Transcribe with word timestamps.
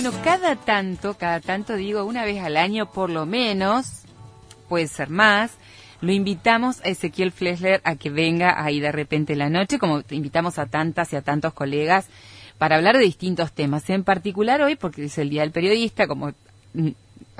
Bueno, 0.00 0.16
cada 0.22 0.54
tanto, 0.54 1.14
cada 1.14 1.40
tanto 1.40 1.74
digo, 1.74 2.04
una 2.04 2.24
vez 2.24 2.40
al 2.40 2.56
año 2.56 2.88
por 2.88 3.10
lo 3.10 3.26
menos, 3.26 4.02
puede 4.68 4.86
ser 4.86 5.10
más, 5.10 5.50
lo 6.00 6.12
invitamos 6.12 6.80
a 6.82 6.88
Ezequiel 6.90 7.32
Flesler 7.32 7.80
a 7.82 7.96
que 7.96 8.08
venga 8.08 8.62
ahí 8.62 8.78
de 8.78 8.92
repente 8.92 9.34
la 9.34 9.50
noche, 9.50 9.80
como 9.80 10.04
invitamos 10.10 10.60
a 10.60 10.66
tantas 10.66 11.12
y 11.12 11.16
a 11.16 11.22
tantos 11.22 11.52
colegas 11.52 12.06
para 12.58 12.76
hablar 12.76 12.96
de 12.96 13.02
distintos 13.02 13.50
temas. 13.50 13.90
En 13.90 14.04
particular 14.04 14.62
hoy, 14.62 14.76
porque 14.76 15.06
es 15.06 15.18
el 15.18 15.30
Día 15.30 15.42
del 15.42 15.50
Periodista, 15.50 16.06
como 16.06 16.32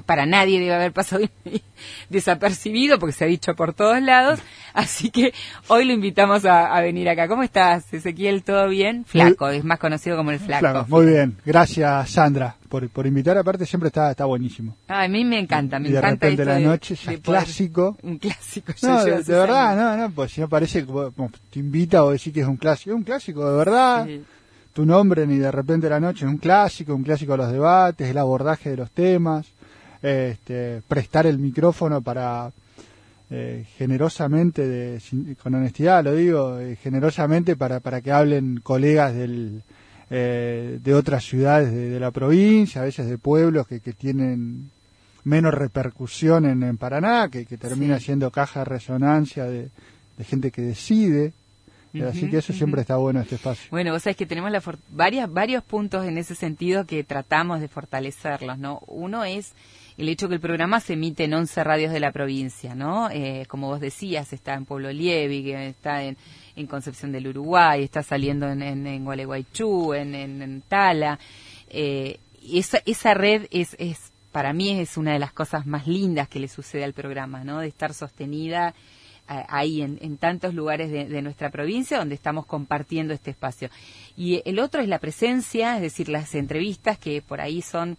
para 0.07 0.27
nadie 0.27 0.61
debe 0.61 0.75
haber 0.75 0.93
pasado 0.93 1.25
desapercibido 2.11 2.99
porque 2.99 3.13
se 3.13 3.25
ha 3.25 3.29
dicho 3.29 3.55
por 3.55 3.75
todos 3.75 4.01
lados. 4.03 4.41
Así 4.75 5.11
que 5.11 5.33
hoy 5.69 5.85
lo 5.85 5.93
invitamos 5.93 6.45
a, 6.45 6.81
venir 6.81 7.09
acá. 7.09 7.29
¿Cómo 7.29 7.43
estás, 7.43 7.93
Ezequiel? 7.93 8.45
¿Todo 8.45 8.69
bien? 8.69 9.05
Flaco, 9.05 9.49
es 9.49 9.65
más 9.65 9.79
conocido 9.79 10.17
como 10.17 10.31
el 10.31 10.39
Flaco. 10.39 10.87
muy 10.89 11.07
bien. 11.07 11.37
Gracias, 11.45 12.11
Sandra, 12.11 12.55
por, 12.69 12.89
por 12.91 13.07
invitar. 13.07 13.37
Aparte, 13.39 13.67
siempre 13.67 13.89
está, 13.89 14.11
está 14.11 14.25
buenísimo. 14.25 14.77
a 14.87 15.09
mí 15.09 15.25
me 15.25 15.41
encanta, 15.41 15.79
me 15.79 15.89
y 15.89 15.93
de 15.93 15.99
encanta. 15.99 16.27
repente 16.27 16.45
la 16.45 16.59
noche, 16.61 16.95
es 16.95 17.21
clásico. 17.21 17.97
Un 18.03 18.19
clásico. 18.19 18.73
No, 18.83 19.05
de, 19.05 19.23
verdad, 19.27 19.77
no, 19.77 19.97
no, 19.97 20.11
pues 20.15 20.33
si 20.33 20.41
no 20.41 20.49
parece 20.49 20.85
como 20.85 21.31
te 21.51 21.59
invita 21.59 22.05
o 22.05 22.11
decir 22.11 22.33
que 22.33 22.41
es 22.41 22.47
un 22.47 22.57
clásico. 22.57 22.91
Es 22.91 22.97
un 22.97 23.05
clásico, 23.05 23.51
de 23.51 23.57
verdad. 23.57 24.07
Tu 24.73 24.87
nombre 24.87 25.27
ni 25.27 25.39
de 25.39 25.51
repente 25.51 25.89
la 25.89 25.99
noche 25.99 26.25
es 26.25 26.31
un 26.31 26.39
clásico, 26.39 26.95
un 26.95 27.03
clásico 27.03 27.33
de 27.33 27.39
los 27.39 27.51
debates, 27.51 28.09
el 28.09 28.19
abordaje 28.19 28.71
de 28.71 28.77
los 28.77 28.91
temas 28.93 29.47
este, 30.03 30.83
prestar 30.87 31.27
el 31.27 31.39
micrófono 31.39 32.01
para 32.03 32.51
eh, 33.31 33.67
generosamente, 33.77 34.67
de, 34.67 35.01
con 35.43 35.55
honestidad 35.55 36.03
lo 36.03 36.15
digo, 36.15 36.59
eh, 36.59 36.77
generosamente 36.77 37.57
para, 37.57 37.81
para 37.81 38.01
que 38.01 38.11
hablen 38.11 38.61
colegas 38.63 39.15
del, 39.15 39.63
eh, 40.09 40.79
de 40.83 40.95
otras 40.95 41.25
ciudades 41.25 41.71
de, 41.71 42.01
la 42.01 42.11
provincia, 42.11 42.81
a 42.81 42.85
veces 42.85 43.07
de 43.07 43.19
pueblos 43.19 43.67
que, 43.67 43.81
que 43.81 43.93
tienen 43.93 44.71
menos 45.25 45.53
repercusión 45.53 46.47
en, 46.47 46.79
Paraná, 46.79 47.29
que, 47.31 47.45
que 47.45 47.59
termina 47.59 48.01
siendo 48.01 48.31
caja 48.31 48.61
de 48.61 48.65
resonancia 48.65 49.45
de, 49.45 49.69
gente 50.25 50.51
que 50.51 50.63
decide. 50.63 51.33
Así 52.07 52.31
que 52.31 52.39
eso 52.39 52.53
siempre 52.53 52.83
está 52.83 52.97
bueno 52.97 53.21
este 53.21 53.35
espacio. 53.35 53.67
Bueno, 53.71 53.93
vos 53.93 54.03
sabés 54.03 54.17
que 54.17 54.27
tenemos 54.27 54.51
la 54.51 54.63
varias, 54.91 55.33
varios 55.33 55.65
puntos 55.65 56.07
en 56.07 56.17
ese 56.17 56.35
sentido 56.35 56.87
que 56.87 57.03
tratamos 57.03 57.61
de 57.61 57.69
fortalecerlos, 57.69 58.59
¿no? 58.59 58.81
Uno 58.87 59.25
es 59.25 59.53
el 59.99 60.09
hecho 60.09 60.29
que 60.29 60.37
el 60.37 60.41
programa 60.41 60.79
se 60.79 60.93
emite 60.93 61.25
en 61.25 61.35
11 61.35 61.65
radios 61.65 61.93
de 61.93 61.99
la 61.99 62.13
provincia, 62.13 62.77
¿no? 62.77 63.11
Eh, 63.11 63.47
como 63.49 63.67
vos 63.67 63.81
decías, 63.81 64.33
está 64.33 64.55
en 64.55 64.65
Pueblo 64.65 64.93
Lievig, 64.93 65.49
está 65.49 66.05
en, 66.05 66.17
Concepción 66.69 67.13
del 67.13 67.29
Uruguay, 67.29 67.85
está 67.85 68.03
saliendo 68.03 68.49
en, 68.49 68.63
en, 68.63 69.05
Gualeguaychú, 69.05 69.95
en, 69.95 70.63
Tala. 70.69 71.19
Eh, 71.69 72.19
esa, 72.53 72.81
esa 72.85 73.15
red 73.15 73.47
es, 73.53 73.77
es, 73.79 74.11
para 74.33 74.53
mí 74.53 74.81
es 74.81 74.97
una 74.97 75.13
de 75.13 75.21
las 75.21 75.33
cosas 75.33 75.67
más 75.67 75.87
lindas 75.87 76.29
que 76.29 76.41
le 76.41 76.49
sucede 76.49 76.83
al 76.83 76.95
programa, 76.95 77.45
¿no? 77.45 77.61
De 77.61 77.69
estar 77.69 77.95
sostenida 77.95 78.75
eh, 79.31 79.45
ahí 79.49 79.83
en, 79.83 79.99
en, 80.01 80.17
tantos 80.17 80.53
lugares 80.53 80.91
de, 80.91 81.23
nuestra 81.23 81.51
provincia 81.51 81.99
donde 81.99 82.17
estamos 82.17 82.47
compartiendo 82.47 83.15
este 83.15 83.31
espacio. 83.31 83.69
Y 84.17 84.43
el 84.45 84.59
otro 84.59 84.81
es 84.81 84.89
la 84.89 84.99
presencia, 84.99 85.77
es 85.77 85.83
decir, 85.83 86.09
las 86.09 86.35
entrevistas 86.35 86.99
que 86.99 87.23
por 87.23 87.41
ahí 87.41 87.63
son 87.63 87.97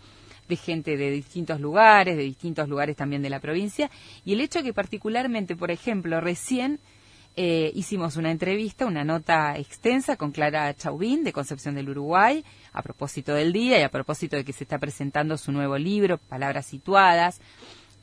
de 0.50 0.56
gente 0.58 0.98
de 0.98 1.12
distintos 1.12 1.62
lugares, 1.62 2.18
de 2.18 2.24
distintos 2.24 2.68
lugares 2.68 2.98
también 2.98 3.22
de 3.22 3.30
la 3.30 3.40
provincia, 3.40 3.90
y 4.26 4.34
el 4.34 4.42
hecho 4.42 4.62
que 4.64 4.74
particularmente, 4.74 5.56
por 5.56 5.72
ejemplo, 5.72 6.20
recién 6.20 6.80
eh, 7.36 7.72
hicimos 7.76 8.18
una 8.18 8.32
entrevista, 8.32 8.86
una 8.86 9.06
nota 9.06 9.58
extensa 9.58 10.18
con 10.18 10.32
Clara 10.32 10.74
Chauvin 10.74 11.24
de 11.24 11.32
Concepción 11.32 11.76
del 11.76 11.90
Uruguay, 11.90 12.44
a 12.74 12.82
propósito 12.82 13.34
del 13.34 13.54
día 13.54 13.80
y 13.80 13.84
a 13.84 13.90
propósito 13.90 14.36
de 14.36 14.44
que 14.44 14.52
se 14.52 14.66
está 14.66 14.80
presentando 14.80 15.38
su 15.38 15.52
nuevo 15.52 15.78
libro, 15.78 16.18
Palabras 16.18 16.66
Situadas. 16.66 17.40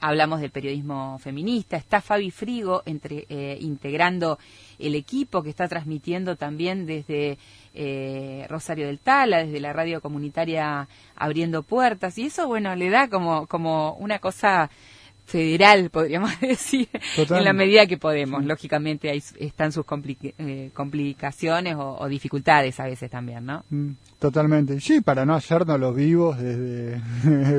Hablamos 0.01 0.41
del 0.41 0.51
periodismo 0.51 1.19
feminista. 1.19 1.77
Está 1.77 2.01
Fabi 2.01 2.31
Frigo 2.31 2.83
entre, 2.87 3.27
eh, 3.29 3.59
integrando 3.61 4.39
el 4.79 4.95
equipo 4.95 5.43
que 5.43 5.51
está 5.51 5.69
transmitiendo 5.69 6.37
también 6.37 6.87
desde 6.87 7.39
eh, 7.75 8.47
Rosario 8.49 8.87
del 8.87 8.99
Tala, 8.99 9.45
desde 9.45 9.61
la 9.61 9.73
radio 9.73 10.01
comunitaria 10.01 10.89
abriendo 11.15 11.63
puertas. 11.63 12.19
Y 12.19 12.27
eso, 12.27 12.47
bueno, 12.47 12.75
le 12.77 12.91
da 12.91 13.09
como, 13.09 13.47
como 13.47 13.95
una 13.95 14.19
cosa 14.19 14.71
federal, 15.27 15.91
podríamos 15.91 16.31
decir, 16.41 16.89
en 17.17 17.45
la 17.45 17.53
medida 17.53 17.87
que 17.87 17.99
podemos. 17.99 18.45
Lógicamente 18.45 19.11
ahí 19.11 19.23
están 19.39 19.73
sus 19.73 19.85
eh, 20.39 20.71
complicaciones 20.73 21.77
o, 21.79 22.07
dificultades 22.09 22.79
a 22.81 22.85
veces 22.85 23.11
también, 23.11 23.45
¿no? 23.45 23.65
Mm, 23.71 23.91
totalmente. 24.19 24.81
Sí, 24.81 25.01
para 25.01 25.27
no 25.27 25.35
hacernos 25.35 25.79
los 25.79 25.95
vivos, 25.95 26.39
desde 26.39 27.01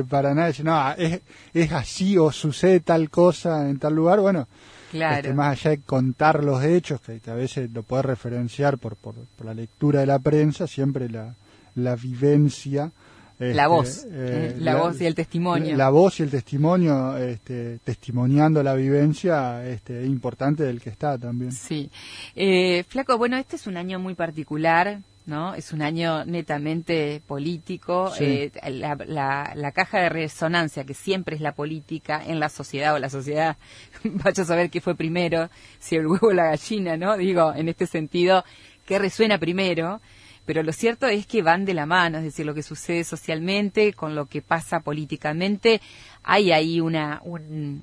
para 0.08 0.34
nada 0.34 0.48
decir, 0.48 0.64
no, 0.64 0.92
es, 0.92 1.20
es 1.54 1.72
así 1.72 2.16
o 2.18 2.32
sucede 2.32 2.80
tal 2.80 3.10
cosa 3.10 3.68
en 3.68 3.78
tal 3.78 3.94
lugar, 3.94 4.20
bueno, 4.20 4.48
Claro. 4.90 5.16
Este, 5.16 5.34
más 5.34 5.52
allá 5.52 5.70
de 5.72 5.82
contar 5.82 6.42
los 6.42 6.64
hechos, 6.64 7.00
que, 7.02 7.20
a 7.30 7.34
veces 7.34 7.70
lo 7.72 7.82
puede 7.82 8.04
referenciar 8.04 8.78
por, 8.78 8.96
por, 8.96 9.14
la 9.44 9.52
lectura 9.52 10.00
de 10.00 10.06
la 10.06 10.18
prensa, 10.18 10.66
siempre 10.66 11.10
la, 11.10 11.34
la 11.74 11.94
vivencia. 11.94 12.90
La 13.38 13.48
este, 13.48 13.66
voz, 13.66 14.06
eh, 14.10 14.56
la, 14.58 14.76
voz 14.76 15.00
y 15.00 15.06
el 15.06 15.14
testimonio. 15.14 15.76
La, 15.76 15.90
voz 15.90 16.18
y 16.20 16.22
el 16.24 16.30
testimonio, 16.30 17.16
este, 17.16 17.78
testimoniando 17.84 18.62
la 18.62 18.74
vivencia 18.74 19.66
este, 19.66 20.04
importante 20.04 20.64
del 20.64 20.80
que 20.80 20.90
está 20.90 21.16
también. 21.16 21.52
Sí. 21.52 21.90
Eh, 22.34 22.84
Flaco, 22.88 23.16
bueno, 23.16 23.36
este 23.36 23.56
es 23.56 23.66
un 23.66 23.76
año 23.76 23.98
muy 23.98 24.14
particular 24.14 25.00
¿no? 25.28 25.54
Es 25.54 25.72
un 25.72 25.82
año 25.82 26.24
netamente 26.24 27.22
político. 27.26 28.10
Eh, 28.18 28.50
la, 28.66 29.52
la, 29.54 29.72
caja 29.72 30.00
de 30.00 30.08
resonancia, 30.08 30.84
que 30.84 30.94
siempre 30.94 31.36
es 31.36 31.42
la 31.42 31.52
política 31.52 32.22
en 32.26 32.40
la 32.40 32.48
sociedad 32.48 32.94
o 32.94 32.98
la 32.98 33.10
sociedad, 33.10 33.58
vaya 34.04 34.42
a 34.42 34.46
saber 34.46 34.70
qué 34.70 34.80
fue 34.80 34.94
primero, 34.94 35.50
si 35.78 35.96
el 35.96 36.06
huevo 36.06 36.28
o 36.28 36.32
la 36.32 36.44
gallina, 36.44 36.96
¿no? 36.96 37.16
Digo, 37.18 37.52
en 37.54 37.68
este 37.68 37.86
sentido, 37.86 38.42
¿qué 38.86 38.98
resuena 38.98 39.36
primero? 39.36 40.00
Pero 40.48 40.62
lo 40.62 40.72
cierto 40.72 41.06
es 41.08 41.26
que 41.26 41.42
van 41.42 41.66
de 41.66 41.74
la 41.74 41.84
mano, 41.84 42.16
es 42.16 42.24
decir, 42.24 42.46
lo 42.46 42.54
que 42.54 42.62
sucede 42.62 43.04
socialmente 43.04 43.92
con 43.92 44.14
lo 44.14 44.24
que 44.24 44.40
pasa 44.40 44.80
políticamente. 44.80 45.82
Hay 46.22 46.52
ahí 46.52 46.80
una, 46.80 47.20
un, 47.22 47.82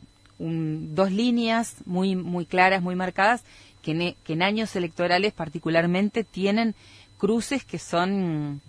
dos 0.96 1.12
líneas 1.12 1.76
muy, 1.86 2.16
muy 2.16 2.48
claras, 2.48 2.82
muy 2.82 2.96
marcadas, 2.96 3.44
que 3.84 4.16
en 4.28 4.42
años 4.42 4.76
electorales 4.76 5.32
particularmente 5.32 6.24
tienen 6.24 6.74
cruces 7.20 7.64
que 7.64 7.78
son 7.78 8.62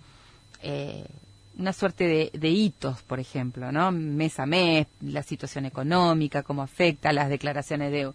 eh, 0.61 1.03
una 1.57 1.73
suerte 1.73 2.29
de, 2.31 2.49
hitos, 2.49 3.01
por 3.01 3.19
ejemplo, 3.19 3.71
¿no? 3.71 3.91
Mes 3.91 4.39
a 4.39 4.45
mes, 4.45 4.85
la 5.01 5.23
situación 5.23 5.65
económica, 5.65 6.43
cómo 6.43 6.61
afecta 6.61 7.11
las 7.11 7.29
declaraciones 7.29 7.91
de, 7.91 8.11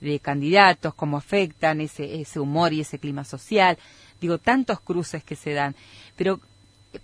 de 0.00 0.18
candidatos, 0.18 0.94
cómo 0.94 1.18
afectan 1.18 1.82
ese, 1.82 2.22
ese 2.22 2.40
humor 2.40 2.72
y 2.72 2.80
ese 2.80 2.98
clima 2.98 3.24
social. 3.24 3.76
Digo, 4.20 4.38
tantos 4.38 4.80
cruces 4.80 5.22
que 5.24 5.36
se 5.36 5.52
dan. 5.52 5.74
Pero 6.16 6.40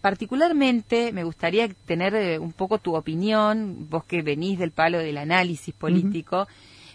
particularmente 0.00 1.12
me 1.12 1.24
gustaría 1.24 1.68
tener 1.68 2.14
eh, 2.14 2.38
un 2.38 2.52
poco 2.52 2.78
tu 2.78 2.96
opinión, 2.96 3.86
vos 3.90 4.04
que 4.04 4.22
venís 4.22 4.58
del 4.58 4.70
palo 4.70 4.98
del 4.98 5.18
análisis 5.18 5.74
político, 5.74 6.48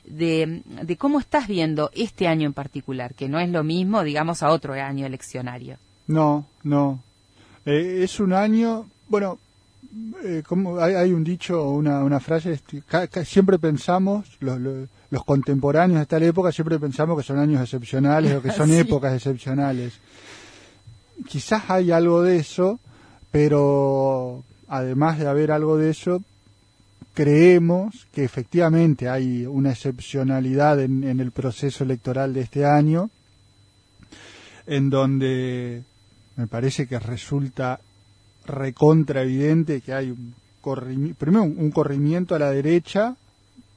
de, 0.06 0.62
de 0.66 0.98
cómo 0.98 1.20
estás 1.20 1.48
viendo 1.48 1.92
este 1.94 2.28
año 2.28 2.48
en 2.48 2.54
particular, 2.54 3.14
que 3.14 3.28
no 3.28 3.40
es 3.40 3.50
lo 3.50 3.64
mismo, 3.64 4.04
digamos, 4.04 4.42
a 4.42 4.50
otro 4.50 4.74
año 4.74 5.06
eleccionario. 5.06 5.78
No, 6.08 6.48
no. 6.64 7.04
Eh, 7.66 8.04
es 8.04 8.20
un 8.20 8.34
año, 8.34 8.90
bueno, 9.10 9.40
eh, 10.24 10.44
como 10.46 10.80
hay, 10.80 11.14
un 11.14 11.24
dicho, 11.24 11.70
una, 11.70 12.04
una 12.04 12.20
frase, 12.20 12.60
siempre 13.26 13.60
pensamos, 13.60 14.38
los, 14.40 14.60
los, 14.60 15.24
contemporáneos 15.24 16.00
de 16.00 16.06
tal 16.06 16.24
época, 16.24 16.52
siempre 16.52 16.80
pensamos 16.80 17.18
que 17.18 17.24
son 17.24 17.40
años 17.40 17.62
excepcionales 17.62 18.36
o 18.36 18.42
que 18.42 18.52
son 18.52 18.72
épocas 18.74 19.14
excepcionales. 19.14 19.94
Quizás 21.28 21.70
hay 21.70 21.92
algo 21.92 22.22
de 22.22 22.38
eso, 22.38 22.80
pero 23.32 24.44
además 24.68 25.20
de 25.20 25.28
haber 25.28 25.52
algo 25.52 25.78
de 25.78 25.92
eso, 25.92 26.22
creemos 27.14 28.08
que 28.14 28.24
efectivamente 28.24 29.10
hay 29.10 29.46
una 29.46 29.72
excepcionalidad 29.72 30.82
en, 30.82 31.04
en 31.04 31.20
el 31.20 31.32
proceso 31.32 31.84
electoral 31.84 32.34
de 32.34 32.42
este 32.42 32.66
año, 32.66 33.10
en 34.66 34.90
donde 34.90 35.84
me 36.36 36.48
parece 36.48 36.88
que 36.88 37.00
resulta 37.00 37.80
recontra 38.48 39.22
evidente 39.22 39.82
que 39.82 39.94
hay 39.94 40.12
un 40.12 40.34
corrimiento, 40.62 41.18
primero 41.20 41.44
un, 41.44 41.72
corrimiento 41.72 42.36
a 42.36 42.40
la 42.40 42.52
derecha 42.52 43.16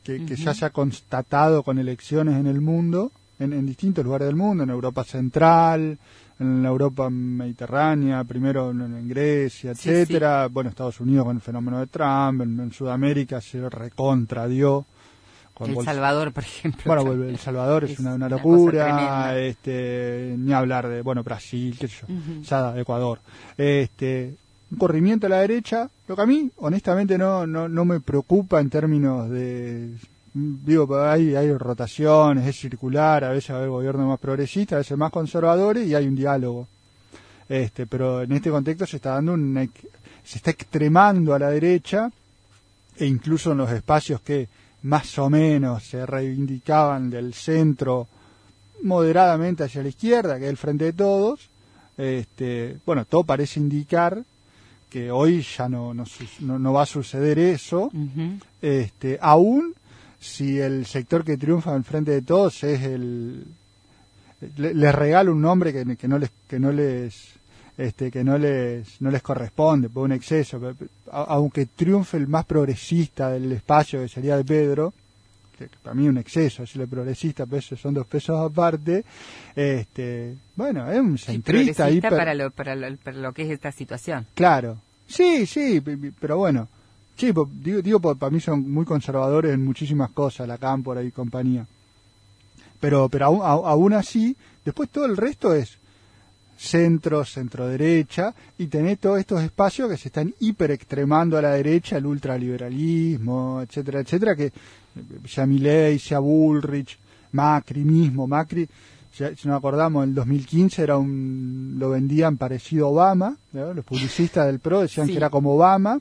que, 0.03 0.19
ya 0.37 0.55
se 0.55 0.65
ha 0.65 0.71
constatado 0.71 1.63
con 1.63 1.79
elecciones 1.79 2.37
en 2.37 2.47
el 2.47 2.61
mundo, 2.61 3.13
en, 3.39 3.67
distintos 3.67 4.05
lugares 4.05 4.27
del 4.27 4.37
mundo, 4.37 4.65
en 4.65 4.71
Europa 4.71 5.05
Central, 5.05 5.99
en 6.39 6.63
la 6.63 6.69
Europa 6.69 7.11
Mediterránea, 7.11 8.25
primero 8.25 8.71
en, 8.71 9.09
Grecia, 9.09 9.73
etcétera, 9.73 10.49
bueno, 10.49 10.71
Estados 10.71 11.01
Unidos 11.01 11.27
con 11.27 11.37
el 11.37 11.43
fenómeno 11.43 11.79
de 11.79 11.87
Trump, 11.87 12.41
en, 12.43 12.73
Sudamérica 12.73 13.41
se 13.41 13.69
recontradió 13.69 14.87
el 15.67 15.85
Salvador, 15.85 16.33
por 16.33 16.43
ejemplo. 16.43 16.83
Bueno, 16.87 17.25
El 17.25 17.39
Salvador 17.39 17.85
es, 17.85 17.99
una, 17.99 18.29
locura, 18.29 19.39
este, 19.39 20.35
ni 20.39 20.53
hablar 20.53 20.89
de, 20.89 21.03
bueno, 21.03 21.23
Brasil, 21.23 21.77
qué 21.79 21.89
sé 21.89 22.05
yo, 22.09 22.77
Ecuador. 22.77 23.21
Este, 23.57 24.37
un 24.71 24.79
corrimiento 24.79 25.27
a 25.27 25.31
la 25.31 25.41
derecha, 25.41 25.91
lo 26.07 26.17
que 26.17 26.23
a 26.23 26.27
mí 26.27 26.51
honestamente 26.57 27.19
no, 27.19 27.47
no, 27.47 27.69
no 27.69 27.85
me 27.85 28.01
preocupa 28.01 28.61
en 28.61 28.71
términos 28.71 29.29
de 29.31 29.91
digo, 30.33 31.01
hay, 31.01 31.35
hay 31.35 31.53
rotaciones, 31.53 32.47
es 32.47 32.57
circular, 32.57 33.25
a 33.25 33.31
veces 33.31 33.51
hay 33.51 33.69
gobiernos 33.69 34.07
más 34.07 34.21
progresistas, 34.21 34.77
a 34.77 34.79
veces 34.79 34.97
más 34.97 35.11
conservadores 35.11 35.89
y 35.89 35.95
hay 35.95 36.07
un 36.07 36.15
diálogo. 36.15 36.69
Este, 37.49 37.87
pero 37.87 38.23
en 38.23 38.33
este 38.33 38.51
contexto 38.51 38.87
se 38.87 38.97
está 38.97 39.15
dando 39.15 39.33
un, 39.33 39.71
se 40.23 40.39
está 40.39 40.51
extremando 40.53 41.35
a 41.35 41.39
la 41.39 41.51
derecha 41.51 42.11
e 42.97 43.07
incluso 43.07 43.53
en 43.53 43.59
los 43.59 43.71
espacios 43.73 44.21
que 44.21 44.49
más 44.83 45.19
o 45.19 45.29
menos 45.29 45.85
se 45.85 46.07
reivindicaban 46.07 47.11
del 47.11 47.35
centro 47.35 48.07
moderadamente 48.83 49.65
hacia 49.65 49.83
la 49.83 49.89
izquierda, 49.89 50.39
que 50.39 50.45
es 50.45 50.51
el 50.51 50.57
Frente 50.57 50.85
de 50.87 50.93
Todos, 50.93 51.51
este, 51.99 52.79
bueno, 52.87 53.05
todo 53.05 53.25
parece 53.25 53.61
indicar 53.61 54.23
que 54.91 55.11
hoy 55.11 55.43
ya 55.43 55.69
no, 55.69 55.95
no, 55.95 56.05
no, 56.59 56.73
va 56.73 56.83
a 56.83 56.87
suceder 56.87 57.39
eso, 57.39 57.91
este, 58.61 59.19
aún 59.21 59.75
si 60.21 60.59
el 60.59 60.85
sector 60.85 61.25
que 61.25 61.39
triunfa 61.39 61.75
en 61.75 61.85
frente 61.85 62.11
de 62.11 62.23
todos 62.23 62.63
es 62.65 62.83
el 62.83 63.47
les 64.57 64.95
regalo 64.95 65.33
un 65.33 65.43
nombre 65.43 65.73
que, 65.73 65.97
que 65.97 66.09
no 66.09 66.19
les 66.19 66.31
que 66.49 66.59
no 66.59 66.73
les 66.73 67.15
este 67.77 68.11
que 68.11 68.25
no 68.25 68.39
les 68.39 69.01
no 69.01 69.11
les 69.11 69.23
corresponde 69.23 69.89
por 69.89 70.05
un 70.05 70.13
exceso 70.13 70.61
aunque 71.11 71.67
triunfe 71.67 72.17
el 72.17 72.27
más 72.27 72.45
progresista 72.47 73.31
del 73.31 73.53
espacio 73.53 74.01
que 74.01 74.09
sería 74.09 74.37
de 74.37 74.45
Pedro 74.45 74.93
que 75.69 75.77
para 75.83 75.95
mí 75.95 76.05
es 76.05 76.11
un 76.11 76.19
exceso 76.19 76.63
decirle 76.63 76.87
progresista 76.87 77.47
pesos 77.47 77.81
son 77.81 77.95
dos 77.95 78.07
pesos 78.07 78.39
aparte 78.39 79.05
este 79.55 80.37
bueno 80.57 80.91
es 80.91 81.01
un 81.01 81.19
centrista 81.19 81.89
para 82.09 82.35
lo, 82.35 82.51
para 82.51 82.75
lo 82.75 82.97
para 82.97 83.17
lo 83.17 83.33
que 83.33 83.43
es 83.43 83.51
esta 83.51 83.73
situación. 83.73 84.27
Claro. 84.35 84.79
Sí 85.07 85.47
sí 85.47 85.83
pero 86.21 86.39
bueno. 86.39 86.69
Sí, 87.17 87.27
digo, 87.27 87.83
digo 87.83 88.01
para 88.01 88.31
mí 88.31 88.41
son 88.41 88.73
muy 88.73 88.87
conservadores 88.87 89.53
en 89.53 89.63
muchísimas 89.63 90.11
cosas, 90.11 90.49
la 90.49 90.57
cámpora 90.57 91.03
y 91.03 91.11
compañía. 91.11 91.67
Pero, 92.81 93.11
pero 93.11 93.27
aún, 93.27 93.41
aún 93.43 93.93
así, 93.93 94.35
después 94.65 94.89
todo 94.89 95.05
el 95.05 95.19
resto 95.19 95.55
es 95.55 95.77
centro, 96.61 97.25
centro 97.25 97.67
derecha, 97.67 98.35
y 98.59 98.67
tener 98.67 98.99
todos 98.99 99.19
estos 99.19 99.43
espacios 99.43 99.89
que 99.89 99.97
se 99.97 100.09
están 100.09 100.35
hiper 100.41 100.71
extremando 100.73 101.39
a 101.39 101.43
la 101.43 101.53
derecha, 101.53 101.97
el 101.97 102.05
ultraliberalismo, 102.05 103.63
etcétera, 103.63 104.01
etcétera, 104.01 104.37
que 104.37 104.53
sea 105.27 105.47
Milei, 105.47 105.99
sea 105.99 106.19
Bullrich, 106.19 106.99
Macri 107.33 107.83
mismo, 107.83 108.27
Macri, 108.27 108.69
si 109.11 109.49
nos 109.49 109.57
acordamos, 109.57 110.05
en 110.05 110.11
el 110.11 110.15
2015 110.15 110.83
era 110.83 110.99
un, 110.99 111.77
lo 111.79 111.91
vendían 111.91 112.37
parecido 112.37 112.87
a 112.87 112.91
Obama, 112.91 113.37
los 113.53 113.85
publicistas 113.85 114.47
del 114.47 114.59
PRO 114.59 114.83
decían 114.83 115.07
que 115.07 115.17
era 115.17 115.31
como 115.31 115.55
Obama, 115.55 115.99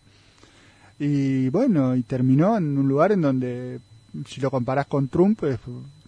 y 0.99 1.47
bueno, 1.49 1.95
y 1.95 2.03
terminó 2.03 2.57
en 2.57 2.77
un 2.77 2.87
lugar 2.87 3.13
en 3.13 3.21
donde, 3.21 3.79
si 4.27 4.41
lo 4.41 4.51
comparás 4.51 4.87
con 4.87 5.07
Trump, 5.07 5.41
es 5.45 5.57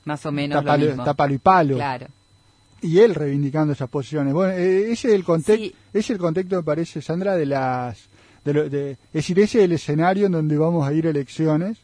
más 0.04 0.26
o 0.26 0.32
menos 0.32 0.60
está, 0.60 0.78
lo 0.78 1.16
palo, 1.16 1.34
y 1.34 1.38
palo. 1.38 1.76
Claro. 1.76 2.08
Y 2.82 3.00
él 3.00 3.16
reivindicando 3.16 3.74
esas 3.74 3.90
posiciones. 3.90 4.34
Bueno, 4.34 4.54
eh, 4.54 4.92
ese 4.92 5.10
es 5.10 5.14
el 5.14 5.24
contexto, 5.24 5.78
es 5.94 6.10
el 6.10 6.18
contexto, 6.18 6.56
me 6.56 6.64
parece, 6.64 7.02
Sandra, 7.02 7.36
de 7.36 7.46
las... 7.46 8.10
De 8.44 8.70
de, 8.70 8.92
es 8.92 8.98
decir, 9.14 9.40
ese 9.40 9.60
es 9.60 9.66
el 9.66 9.74
escenario 9.74 10.26
en 10.26 10.32
donde 10.32 10.58
vamos 10.58 10.88
a 10.88 10.94
ir 10.94 11.06
elecciones 11.06 11.78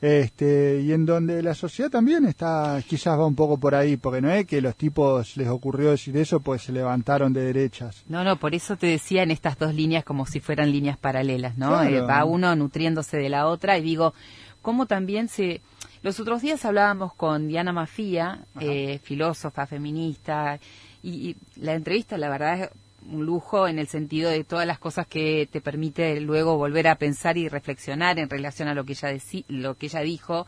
este, 0.00 0.80
y 0.80 0.92
en 0.92 1.04
donde 1.04 1.42
la 1.42 1.54
sociedad 1.54 1.90
también 1.90 2.24
está, 2.24 2.82
quizás 2.86 3.18
va 3.18 3.26
un 3.26 3.34
poco 3.34 3.58
por 3.58 3.74
ahí, 3.74 3.98
porque 3.98 4.22
no 4.22 4.30
es 4.30 4.46
que 4.46 4.62
los 4.62 4.74
tipos 4.74 5.36
les 5.36 5.48
ocurrió 5.48 5.90
decir 5.90 6.16
eso, 6.16 6.40
pues 6.40 6.62
se 6.62 6.72
levantaron 6.72 7.34
de 7.34 7.42
derechas. 7.42 8.02
No, 8.08 8.24
no, 8.24 8.36
por 8.36 8.54
eso 8.54 8.76
te 8.76 8.86
decía 8.86 9.22
en 9.22 9.30
estas 9.30 9.58
dos 9.58 9.74
líneas 9.74 10.04
como 10.04 10.24
si 10.24 10.40
fueran 10.40 10.72
líneas 10.72 10.96
paralelas, 10.96 11.58
¿no? 11.58 11.82
Eh, 11.82 12.00
va 12.00 12.24
uno 12.24 12.56
nutriéndose 12.56 13.18
de 13.18 13.28
la 13.28 13.46
otra 13.46 13.76
y 13.76 13.82
digo, 13.82 14.14
¿cómo 14.62 14.86
también 14.86 15.28
se... 15.28 15.60
Los 16.02 16.18
otros 16.18 16.40
días 16.40 16.64
hablábamos 16.64 17.12
con 17.12 17.46
Diana 17.46 17.72
Mafía, 17.72 18.46
eh, 18.58 19.00
filósofa, 19.02 19.66
feminista, 19.66 20.58
y, 21.02 21.10
y 21.10 21.36
la 21.56 21.74
entrevista, 21.74 22.16
la 22.16 22.30
verdad, 22.30 22.60
es 22.62 22.70
un 23.10 23.26
lujo 23.26 23.68
en 23.68 23.78
el 23.78 23.86
sentido 23.86 24.30
de 24.30 24.44
todas 24.44 24.66
las 24.66 24.78
cosas 24.78 25.06
que 25.06 25.46
te 25.52 25.60
permite 25.60 26.18
luego 26.20 26.56
volver 26.56 26.88
a 26.88 26.94
pensar 26.94 27.36
y 27.36 27.48
reflexionar 27.48 28.18
en 28.18 28.30
relación 28.30 28.68
a 28.68 28.74
lo 28.74 28.84
que 28.84 28.92
ella, 28.92 29.10
lo 29.48 29.74
que 29.76 29.86
ella 29.86 30.00
dijo, 30.00 30.46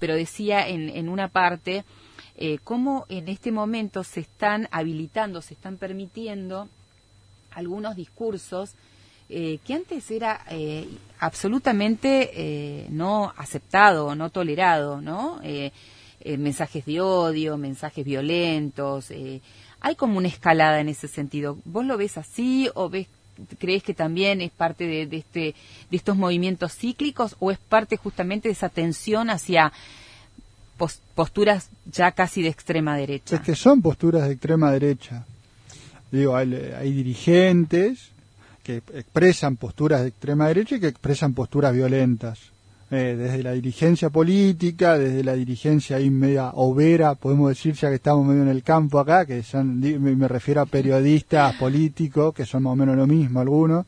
pero 0.00 0.16
decía 0.16 0.66
en, 0.66 0.88
en 0.88 1.08
una 1.08 1.28
parte 1.28 1.84
eh, 2.36 2.58
cómo 2.64 3.06
en 3.08 3.28
este 3.28 3.52
momento 3.52 4.02
se 4.02 4.20
están 4.20 4.66
habilitando, 4.72 5.42
se 5.42 5.54
están 5.54 5.76
permitiendo 5.76 6.68
algunos 7.52 7.94
discursos 7.94 8.74
eh, 9.30 9.58
que 9.66 9.74
antes 9.74 10.10
era 10.10 10.40
eh, 10.50 10.88
absolutamente 11.18 12.30
eh, 12.32 12.86
no 12.88 13.34
aceptado, 13.36 14.14
no 14.14 14.30
tolerado, 14.30 15.02
¿no? 15.02 15.40
mensajes 16.24 16.84
de 16.84 17.00
odio, 17.00 17.56
mensajes 17.56 18.04
violentos, 18.04 19.10
hay 19.80 19.94
como 19.96 20.18
una 20.18 20.28
escalada 20.28 20.80
en 20.80 20.88
ese 20.88 21.08
sentido. 21.08 21.56
¿Vos 21.64 21.86
lo 21.86 21.96
ves 21.96 22.18
así 22.18 22.68
o 22.74 22.90
ves 22.90 23.06
crees 23.58 23.82
que 23.82 23.94
también 23.94 24.40
es 24.40 24.50
parte 24.50 24.84
de, 24.84 25.16
este 25.16 25.54
de 25.90 25.96
estos 25.96 26.16
movimientos 26.16 26.74
cíclicos 26.74 27.36
o 27.38 27.50
es 27.50 27.58
parte 27.58 27.96
justamente 27.96 28.48
de 28.48 28.52
esa 28.52 28.68
tensión 28.68 29.30
hacia 29.30 29.72
posturas 31.14 31.70
ya 31.86 32.12
casi 32.12 32.42
de 32.42 32.48
extrema 32.48 32.96
derecha? 32.96 33.36
Es 33.36 33.42
que 33.42 33.54
son 33.54 33.80
posturas 33.80 34.26
de 34.26 34.32
extrema 34.32 34.70
derecha. 34.72 35.24
Digo, 36.10 36.36
hay, 36.36 36.52
hay 36.54 36.92
dirigentes 36.92 38.12
que 38.68 38.82
expresan 38.98 39.56
posturas 39.56 40.02
de 40.02 40.08
extrema 40.08 40.46
derecha 40.48 40.76
y 40.76 40.80
que 40.80 40.88
expresan 40.88 41.32
posturas 41.32 41.72
violentas. 41.72 42.38
Eh, 42.90 43.16
desde 43.16 43.42
la 43.42 43.52
dirigencia 43.52 44.10
política, 44.10 44.98
desde 44.98 45.24
la 45.24 45.32
dirigencia 45.32 45.96
ahí 45.96 46.10
media 46.10 46.50
overa, 46.50 47.14
podemos 47.14 47.48
decir 47.48 47.72
ya 47.72 47.88
que 47.88 47.94
estamos 47.94 48.26
medio 48.26 48.42
en 48.42 48.50
el 48.50 48.62
campo 48.62 48.98
acá, 48.98 49.24
que 49.24 49.42
son, 49.42 49.80
me 49.80 50.28
refiero 50.28 50.60
a 50.60 50.66
periodistas 50.66 51.54
políticos, 51.54 52.34
que 52.34 52.44
son 52.44 52.64
más 52.64 52.74
o 52.74 52.76
menos 52.76 52.94
lo 52.94 53.06
mismo 53.06 53.40
algunos, 53.40 53.86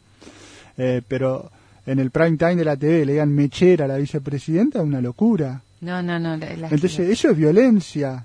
eh, 0.79 1.03
pero 1.07 1.51
en 1.85 1.99
el 1.99 2.11
prime 2.11 2.39
time 2.39 2.57
de 2.57 2.65
la 2.65 2.77
TV 2.77 3.05
le 3.05 3.13
digan 3.13 3.35
mechera 3.35 3.85
a 3.85 3.89
la 3.89 3.99
vicepresidenta, 3.99 4.79
es 4.79 4.85
una 4.87 5.03
locura. 5.03 5.61
No, 5.83 6.03
no, 6.03 6.19
no. 6.19 6.33
Entonces, 6.35 7.01
eso 7.01 7.29
es 7.29 7.37
violencia. 7.37 8.25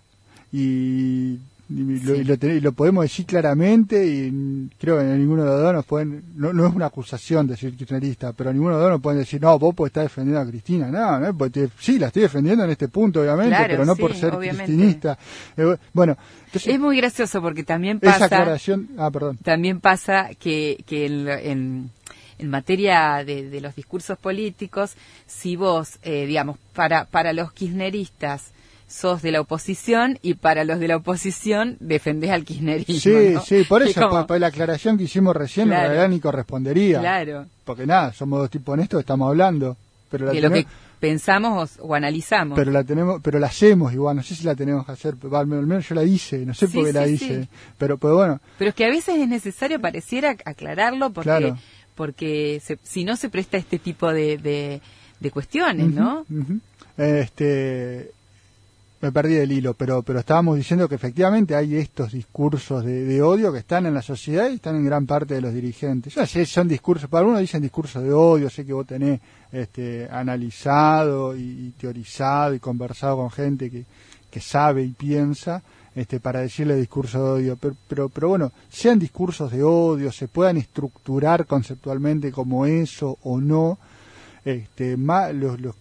Y 0.54 1.38
y 1.68 2.60
lo, 2.62 2.72
podemos 2.74 3.04
decir 3.04 3.26
claramente 3.26 4.06
y 4.06 4.70
creo 4.80 5.00
que 5.00 5.04
ninguno 5.04 5.44
de 5.44 5.50
los 5.50 5.62
dos 5.62 5.74
nos 5.74 5.86
pueden, 5.86 6.24
no, 6.36 6.54
no 6.54 6.68
es 6.68 6.76
una 6.76 6.86
acusación 6.88 7.48
de 7.48 7.54
decir 7.54 7.76
kirchnerista, 7.76 8.34
pero 8.34 8.54
ninguno 8.54 8.76
de 8.76 8.76
los 8.76 8.84
dos 8.84 8.92
nos 8.92 9.02
pueden 9.02 9.20
decir, 9.20 9.42
no, 9.42 9.58
vos 9.58 9.74
pues 9.76 9.90
estás 9.90 10.04
defendiendo 10.04 10.42
a 10.42 10.46
Cristina, 10.46 10.88
no, 10.92 11.20
no 11.20 11.38
porque 11.38 11.70
sí, 11.80 11.98
la 11.98 12.08
estoy 12.08 12.24
defendiendo 12.24 12.64
en 12.64 12.70
este 12.70 12.88
punto, 12.88 13.22
obviamente, 13.22 13.58
pero 13.68 13.86
no 13.86 13.96
por 13.96 14.14
ser 14.16 14.38
cristinista. 14.38 15.18
Eh, 15.58 15.76
bueno, 15.94 16.18
es 16.54 16.80
muy 16.80 16.98
gracioso 16.98 17.42
porque 17.42 17.64
también 17.64 18.00
pasa, 18.00 18.30
ah, 18.98 19.12
perdón. 19.12 19.38
también 19.44 19.80
pasa 19.80 20.30
que, 20.40 20.84
que 20.86 21.06
en, 21.06 21.90
en 22.38 22.50
materia 22.50 23.24
de, 23.24 23.60
los 23.62 23.76
discursos 23.76 24.18
políticos, 24.18 24.96
si 25.26 25.56
vos, 25.56 26.00
eh, 26.04 26.26
digamos, 26.26 26.58
para, 26.74 27.06
para 27.06 27.34
los 27.34 27.52
kirchneristas, 27.54 28.52
sos 28.88 29.22
de 29.22 29.32
la 29.32 29.42
oposición 29.42 30.20
y 30.22 30.36
para 30.36 30.64
los 30.64 30.80
de 30.80 30.88
la 30.88 30.98
oposición 30.98 31.78
defendés 31.80 32.32
al 32.32 32.46
kirchnerismo. 32.46 33.00
Sí, 33.00 33.36
sí, 33.46 33.64
por 33.68 33.84
eso, 33.84 34.26
por, 34.28 34.40
la 34.40 34.48
aclaración 34.48 34.98
que 34.98 35.06
hicimos 35.06 35.36
recién, 35.36 35.72
en 35.72 35.80
realidad 35.80 36.10
ni 36.10 36.20
correspondería. 36.20 37.00
Claro. 37.00 37.46
Porque 37.64 37.86
nada, 37.86 38.14
somos 38.14 38.40
dos 38.40 38.50
tipos 38.50 38.74
honestos, 38.74 39.00
estamos 39.00 39.30
hablando. 39.30 39.76
Pero 40.10 40.32
lo 40.32 40.52
que 40.52 40.66
pensamos 41.00 41.78
o, 41.82 41.94
analizamos. 41.94 42.56
Pero 42.56 42.72
la 42.72 42.84
tenemos, 42.84 43.22
pero 43.22 43.40
la 43.40 43.48
hacemos 43.48 43.94
igual, 43.94 44.16
no 44.16 44.24
sé 44.24 44.36
si 44.36 44.44
la 44.44 44.56
tenemos 44.56 44.86
que 44.86 44.92
hacer, 44.92 45.16
al 45.32 45.48
menos 45.48 45.88
yo 45.88 45.96
la 45.96 46.04
hice, 46.04 46.46
no 46.46 46.54
sé 46.54 46.68
por 46.68 46.86
qué 46.86 46.94
la 46.94 47.08
hice, 47.08 47.48
pero, 47.78 47.98
pero 47.98 48.16
bueno. 48.16 48.40
Pero 48.58 48.70
es 48.70 48.76
que 48.76 48.86
a 48.86 48.90
veces 48.90 49.16
es 49.18 49.28
necesario, 49.28 49.80
pareciera 49.80 50.36
aclararlo, 50.46 51.12
porque, 51.12 51.54
porque 51.96 52.62
si 52.84 53.04
no 53.04 53.16
se 53.16 53.30
presta 53.30 53.58
este 53.58 53.80
tipo 53.80 54.12
de, 54.12 54.38
de, 55.20 55.32
cuestiones, 55.32 55.88
¿no? 55.92 56.26
Este, 56.98 58.12
me 59.02 59.12
perdí 59.12 59.36
el 59.36 59.52
hilo, 59.52 59.74
pero, 59.74 60.02
pero 60.04 60.20
estábamos 60.20 60.58
diciendo 60.58 60.88
que 60.88 60.96
efectivamente 60.96 61.56
hay 61.56 61.76
estos 61.76 62.14
discursos 62.14 62.84
de, 62.84 63.22
odio 63.22 63.52
que 63.52 63.60
están 63.60 63.86
en 63.86 63.94
la 63.94 64.02
sociedad 64.02 64.50
y 64.50 64.56
están 64.56 64.76
en 64.76 64.86
gran 64.86 65.06
parte 65.06 65.36
de 65.36 65.42
los 65.42 65.54
dirigentes. 65.54 66.16
Ya 66.16 66.26
sé, 66.26 66.46
son 66.46 66.68
discursos, 66.68 67.10
para 67.10 67.20
algunos 67.20 67.42
dicen 67.42 67.62
discursos 67.62 68.04
de 68.04 68.14
odio, 68.14 68.50
sé 68.50 68.66
que 68.66 68.74
vos 68.74 68.88
tenés 68.88 69.20
este, 69.52 70.08
analizado 70.10 71.36
y, 71.36 71.74
teorizado 71.80 72.54
y 72.54 72.60
conversado 72.60 73.18
con 73.18 73.32
gente 73.32 73.70
que, 73.70 73.86
que 74.32 74.40
sabe 74.40 74.84
y 74.84 74.90
piensa 74.90 75.62
este, 75.94 76.20
para 76.20 76.42
decirle 76.42 76.76
discurso 76.76 77.24
de 77.24 77.32
odio, 77.32 77.58
pero, 77.58 77.76
pero, 77.88 78.10
pero 78.10 78.30
bueno, 78.30 78.52
sean 78.70 78.98
discursos 78.98 79.52
de 79.52 79.64
odio, 79.64 80.12
se 80.12 80.28
puedan 80.28 80.58
estructurar 80.58 81.46
conceptualmente 81.46 82.32
como 82.32 82.66
eso 82.66 83.18
o 83.24 83.40
no, 83.40 83.78
este, 84.44 84.98
más, 84.98 85.34
los, 85.34 85.60
los 85.60 85.76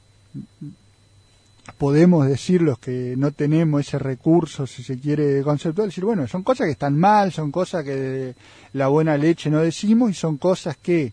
podemos 1.78 2.26
decir 2.26 2.62
los 2.62 2.78
que 2.78 3.14
no 3.16 3.33
tenemos 3.33 3.80
ese 3.80 3.99
recurso, 3.99 4.66
si 4.66 4.83
se 4.83 4.99
quiere, 4.99 5.42
conceptual, 5.42 5.88
decir, 5.88 6.04
bueno, 6.04 6.26
son 6.28 6.42
cosas 6.42 6.66
que 6.66 6.73
están 6.73 6.99
mal, 6.99 7.33
son 7.33 7.50
cosas 7.50 7.85
que 7.85 8.35
la 8.75 8.88
buena 8.88 9.16
leche 9.16 9.50
no 9.50 9.61
decimos 9.61 10.11
y 10.11 10.14
son 10.14 10.37
cosas 10.37 10.76
que 10.76 11.12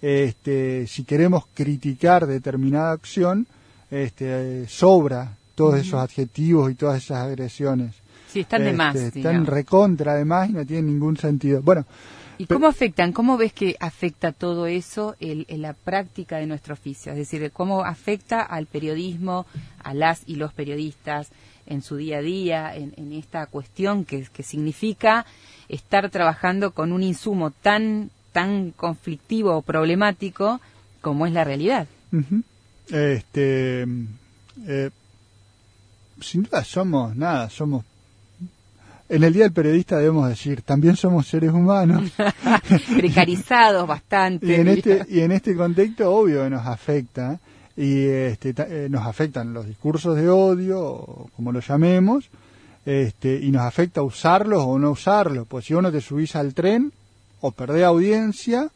este, 0.00 0.86
si 0.88 1.04
queremos 1.04 1.44
criticar 1.54 2.26
determinada 2.26 2.92
acción, 2.92 3.46
este, 3.90 4.66
sobra 4.66 5.36
todos 5.54 5.78
esos 5.78 6.00
adjetivos 6.00 6.70
y 6.70 6.74
todas 6.74 7.02
esas 7.02 7.18
agresiones. 7.18 7.94
Sí, 8.32 8.40
están 8.40 8.64
de 8.64 8.72
más. 8.72 8.96
Este, 8.96 9.20
están 9.20 9.46
recontra 9.46 10.12
además 10.12 10.50
y 10.50 10.54
no 10.54 10.66
tienen 10.66 10.86
ningún 10.86 11.16
sentido. 11.16 11.62
Bueno, 11.62 11.86
¿Y 12.42 12.46
cómo 12.46 12.66
afectan? 12.66 13.12
¿Cómo 13.12 13.36
ves 13.36 13.52
que 13.52 13.76
afecta 13.78 14.32
todo 14.32 14.66
eso 14.66 15.14
en, 15.20 15.62
la 15.62 15.74
práctica 15.74 16.38
de 16.38 16.46
nuestro 16.48 16.74
oficio? 16.74 17.12
Es 17.12 17.18
decir, 17.18 17.52
¿cómo 17.52 17.84
afecta 17.84 18.42
al 18.42 18.66
periodismo, 18.66 19.46
a 19.84 19.94
las 19.94 20.24
y 20.26 20.34
los 20.34 20.52
periodistas 20.52 21.28
en 21.66 21.82
su 21.82 21.94
día 21.94 22.18
a 22.18 22.22
día, 22.22 22.74
en, 22.74 23.12
esta 23.12 23.46
cuestión 23.46 24.04
que, 24.04 24.26
que, 24.32 24.42
significa 24.42 25.24
estar 25.68 26.10
trabajando 26.10 26.72
con 26.72 26.92
un 26.92 27.04
insumo 27.04 27.52
tan, 27.52 28.10
tan 28.32 28.72
conflictivo 28.72 29.56
o 29.56 29.62
problemático 29.62 30.60
como 31.00 31.28
es 31.28 31.32
la 31.32 31.44
realidad? 31.44 31.86
Este. 32.88 33.86
Eh, 34.66 34.90
sin 36.20 36.42
duda 36.42 36.64
somos, 36.64 37.14
nada, 37.14 37.48
somos 37.50 37.84
en 39.12 39.24
el 39.24 39.32
Día 39.34 39.42
del 39.42 39.52
Periodista 39.52 39.98
debemos 39.98 40.26
decir, 40.26 40.62
también 40.62 40.96
somos 40.96 41.26
seres 41.26 41.52
humanos. 41.52 42.10
Precarizados 42.96 43.86
bastante. 43.86 44.46
y, 44.46 44.54
en 44.54 44.68
este, 44.68 45.04
y 45.06 45.20
en 45.20 45.32
este 45.32 45.54
contexto, 45.54 46.10
obvio, 46.10 46.48
nos 46.48 46.66
afecta. 46.66 47.38
Y 47.76 48.06
este, 48.06 48.54
eh, 48.56 48.88
nos 48.88 49.06
afectan 49.06 49.52
los 49.52 49.66
discursos 49.66 50.16
de 50.16 50.30
odio, 50.30 51.28
como 51.36 51.52
lo 51.52 51.60
llamemos, 51.60 52.30
este, 52.86 53.38
y 53.38 53.50
nos 53.50 53.62
afecta 53.62 54.02
usarlos 54.02 54.64
o 54.64 54.78
no 54.78 54.92
usarlos. 54.92 55.46
Pues 55.46 55.66
si 55.66 55.74
uno 55.74 55.92
te 55.92 56.00
subís 56.00 56.34
al 56.34 56.54
tren, 56.54 56.90
o 57.42 57.50
perdés 57.50 57.84
audiencia, 57.84 58.70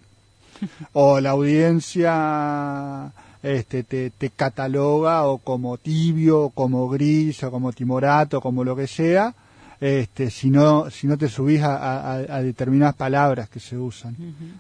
o 0.93 1.19
la 1.19 1.31
audiencia 1.31 3.11
este, 3.43 3.85
te, 3.85 4.11
te, 4.11 4.29
cataloga 4.29 5.25
o 5.25 5.39
como 5.39 5.79
tibio, 5.79 6.43
o 6.43 6.51
como 6.51 6.91
gris, 6.91 7.43
o 7.43 7.51
como 7.51 7.73
timorato, 7.73 8.43
como 8.43 8.65
lo 8.65 8.77
que 8.77 8.87
sea, 8.87 9.35
este, 9.81 10.31
si 10.31 10.51
no 10.51 10.91
si 10.91 11.07
no 11.07 11.19
te 11.19 11.29
subís 11.29 11.61
a, 11.63 12.41
determinadas 12.43 12.95
palabras 12.95 13.49
que 13.49 13.61
se 13.61 13.77
usan. 13.77 14.17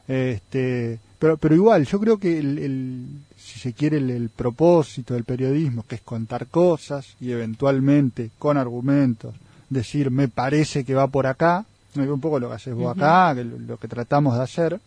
Este 0.06 0.98
pero 1.18 1.36
pero 1.36 1.54
igual 1.54 1.86
yo 1.86 1.98
creo 1.98 2.18
que 2.18 2.38
el, 2.38 3.08
si 3.36 3.58
se 3.58 3.72
quiere 3.72 3.96
el, 3.96 4.28
propósito 4.28 5.14
del 5.14 5.24
periodismo 5.24 5.84
que 5.88 5.96
es 5.96 6.00
contar 6.02 6.46
cosas 6.48 7.16
y 7.20 7.32
eventualmente 7.32 8.30
con 8.38 8.58
argumentos 8.58 9.34
decir 9.70 10.10
me 10.10 10.28
parece 10.28 10.84
que 10.84 10.94
va 10.94 11.08
por 11.08 11.26
acá 11.26 11.64
un 11.94 12.20
poco 12.20 12.38
lo 12.38 12.48
que 12.48 12.54
haces 12.56 12.74
vos 12.74 12.94
acá 12.94 13.34
que 13.34 13.44
lo, 13.44 13.78
que 13.78 13.88
tratamos 13.88 14.36
de 14.36 14.42
hacer 14.42 14.80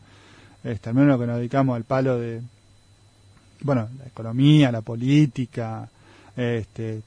este, 0.64 0.90
al 0.90 0.96
menos 0.96 1.10
lo 1.10 1.20
que 1.20 1.28
nos 1.28 1.38
dedicamos 1.38 1.76
al 1.76 1.84
palo 1.84 2.20
de 2.20 2.42
bueno 3.62 3.90
la 3.98 4.06
economía 4.06 4.72
la 4.72 4.82
política 4.82 5.90
este 6.38 7.02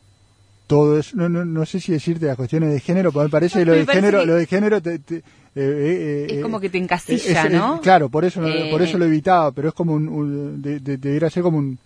todo 0.73 0.99
eso, 0.99 1.17
no, 1.17 1.29
no, 1.29 1.45
no 1.45 1.67
sé 1.67 1.81
si 1.81 1.93
decirte 1.93 2.25
las 2.25 2.37
cuestiones 2.37 2.73
de 2.73 2.81
género, 2.81 3.13
porque 3.13 3.25
me 3.25 3.31
parece 3.31 3.59
que 3.59 3.65
lo 3.67 3.73
de 3.75 3.87
género, 3.87 4.25
lo 4.25 4.35
de 4.37 4.47
género 4.47 4.81
te, 4.81 4.95
eh, 4.95 5.23
eh, 5.55 6.27
es 6.31 6.43
como 6.43 6.59
que 6.59 6.71
te 6.71 6.79
encasilla, 6.79 7.49
¿no? 7.51 7.81
claro, 7.83 8.09
por 8.09 8.25
eso, 8.25 8.41
por 8.71 8.81
eso 8.81 8.97
lo 8.97 9.05
evitaba, 9.05 9.53
pero 9.53 9.69
es 9.69 9.75
como 9.75 9.93
un, 9.93 10.63
debería 10.63 11.29
ser 11.29 11.43
como 11.43 11.59
un 11.59 11.79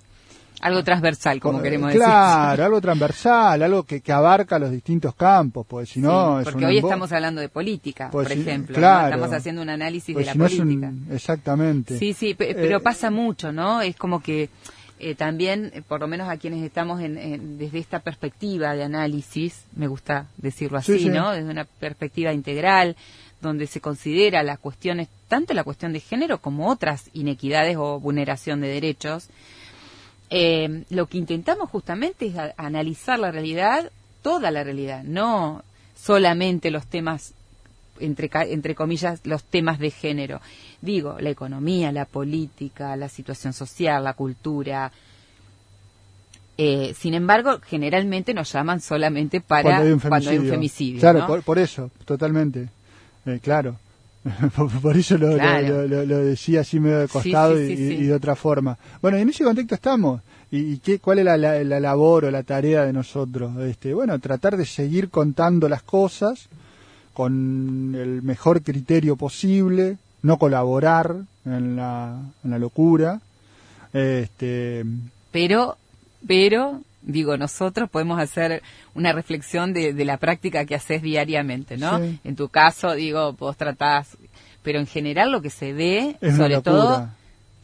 algo 0.60 0.82
transversal, 0.82 1.38
como 1.38 1.60
queremos 1.60 1.88
decir. 1.88 2.00
Claro, 2.00 2.64
algo 2.64 2.80
transversal, 2.80 3.62
algo 3.62 3.82
que, 3.82 4.00
que, 4.00 4.12
abarca 4.12 4.58
los 4.58 4.70
distintos 4.70 5.14
campos, 5.14 5.66
pues 5.68 5.90
si 5.90 6.00
no... 6.00 6.40
porque 6.44 6.64
hoy 6.64 6.78
estamos 6.78 7.12
hablando 7.12 7.40
de 7.40 7.48
política, 7.48 8.10
por 8.10 8.30
ejemplo. 8.30 8.76
Estamos 8.76 9.32
haciendo 9.32 9.62
un 9.62 9.68
análisis 9.68 10.16
de 10.16 10.24
la 10.24 10.34
política. 10.34 10.92
exactamente. 11.10 11.98
Sí, 11.98 12.14
sí, 12.14 12.34
pero 12.34 12.80
pasa 12.80 13.10
mucho, 13.10 13.52
¿no? 13.52 13.82
Es 13.82 13.96
como 13.96 14.22
que 14.22 14.48
eh, 14.98 15.14
también, 15.14 15.70
eh, 15.74 15.82
por 15.86 16.00
lo 16.00 16.08
menos 16.08 16.28
a 16.28 16.38
quienes 16.38 16.62
estamos 16.64 17.02
en, 17.02 17.58
desde 17.58 17.78
esta 17.78 18.00
perspectiva 18.00 18.74
de 18.74 18.82
análisis, 18.84 19.64
me 19.74 19.88
gusta 19.88 20.26
decirlo 20.38 20.78
así, 20.78 21.08
¿no? 21.08 21.32
Desde 21.32 21.50
una 21.50 21.64
perspectiva 21.64 22.32
integral, 22.32 22.96
donde 23.42 23.66
se 23.66 23.80
considera 23.80 24.42
las 24.42 24.58
cuestiones, 24.58 25.08
tanto 25.28 25.52
la 25.52 25.64
cuestión 25.64 25.92
de 25.92 26.00
género 26.00 26.38
como 26.38 26.70
otras 26.70 27.10
inequidades 27.12 27.76
o 27.76 28.00
vulneración 28.00 28.60
de 28.60 28.68
derechos, 28.68 29.28
eh, 30.30 30.84
lo 30.90 31.06
que 31.06 31.18
intentamos 31.18 31.70
justamente 31.70 32.26
es 32.26 32.34
analizar 32.56 33.18
la 33.18 33.30
realidad, 33.30 33.92
toda 34.22 34.50
la 34.50 34.64
realidad, 34.64 35.04
no 35.04 35.62
solamente 35.94 36.70
los 36.70 36.86
temas 36.86 37.34
entre, 38.00 38.30
entre 38.52 38.74
comillas, 38.74 39.20
los 39.24 39.44
temas 39.44 39.78
de 39.78 39.90
género. 39.90 40.40
Digo, 40.80 41.16
la 41.20 41.30
economía, 41.30 41.92
la 41.92 42.04
política, 42.04 42.96
la 42.96 43.08
situación 43.08 43.52
social, 43.52 44.04
la 44.04 44.14
cultura. 44.14 44.92
Eh, 46.58 46.94
sin 46.98 47.14
embargo, 47.14 47.60
generalmente 47.62 48.32
nos 48.32 48.52
llaman 48.52 48.80
solamente 48.80 49.40
para 49.40 49.62
cuando 49.62 50.30
hay 50.30 50.38
un 50.38 50.48
femicidio. 50.48 51.00
claro, 51.00 51.42
por, 51.42 51.58
eso, 51.58 51.90
totalmente. 52.04 52.68
Eh, 53.26 53.40
claro. 53.42 53.76
por, 54.82 54.96
eso 54.96 55.16
lo, 55.18 55.36
lo, 55.36 56.18
decía 56.24 56.62
así 56.62 56.80
medio 56.80 56.98
de 56.98 57.08
costado 57.08 57.60
y, 57.60 58.06
de 58.06 58.14
otra 58.14 58.34
forma. 58.34 58.76
Bueno, 59.00 59.18
en 59.18 59.28
ese 59.28 59.44
contexto 59.44 59.74
estamos. 59.74 60.20
¿Y, 60.50 60.78
qué, 60.78 60.98
cuál 60.98 61.20
es 61.20 61.24
la, 61.24 61.36
la, 61.36 61.80
labor 61.80 62.24
o 62.24 62.30
la 62.30 62.42
tarea 62.42 62.84
de 62.84 62.92
nosotros? 62.92 63.56
Este, 63.58 63.94
bueno, 63.94 64.18
tratar 64.18 64.56
de 64.56 64.64
seguir 64.64 65.10
contando 65.10 65.68
las 65.68 65.82
cosas 65.82 66.48
con 67.16 67.94
el 67.98 68.20
mejor 68.20 68.60
criterio 68.62 69.16
posible, 69.16 69.96
no 70.20 70.36
colaborar 70.36 71.16
en 71.46 71.74
la, 71.74 72.20
en 72.44 72.50
la 72.50 72.58
locura. 72.58 73.22
Este, 73.94 74.84
pero, 75.32 75.78
pero, 76.26 76.82
digo, 77.00 77.38
nosotros 77.38 77.88
podemos 77.88 78.20
hacer 78.20 78.62
una 78.94 79.14
reflexión 79.14 79.72
de, 79.72 79.94
de 79.94 80.04
la 80.04 80.18
práctica 80.18 80.66
que 80.66 80.74
haces 80.74 81.00
diariamente, 81.00 81.78
¿no? 81.78 81.98
En 82.22 82.36
tu 82.36 82.50
caso, 82.50 82.92
digo, 82.92 83.32
vos 83.32 83.56
tratás, 83.56 84.18
pero 84.62 84.78
en 84.78 84.86
general 84.86 85.32
lo 85.32 85.40
que 85.40 85.48
se 85.48 85.72
ve, 85.72 86.18
sobre 86.36 86.60
todo 86.60 87.08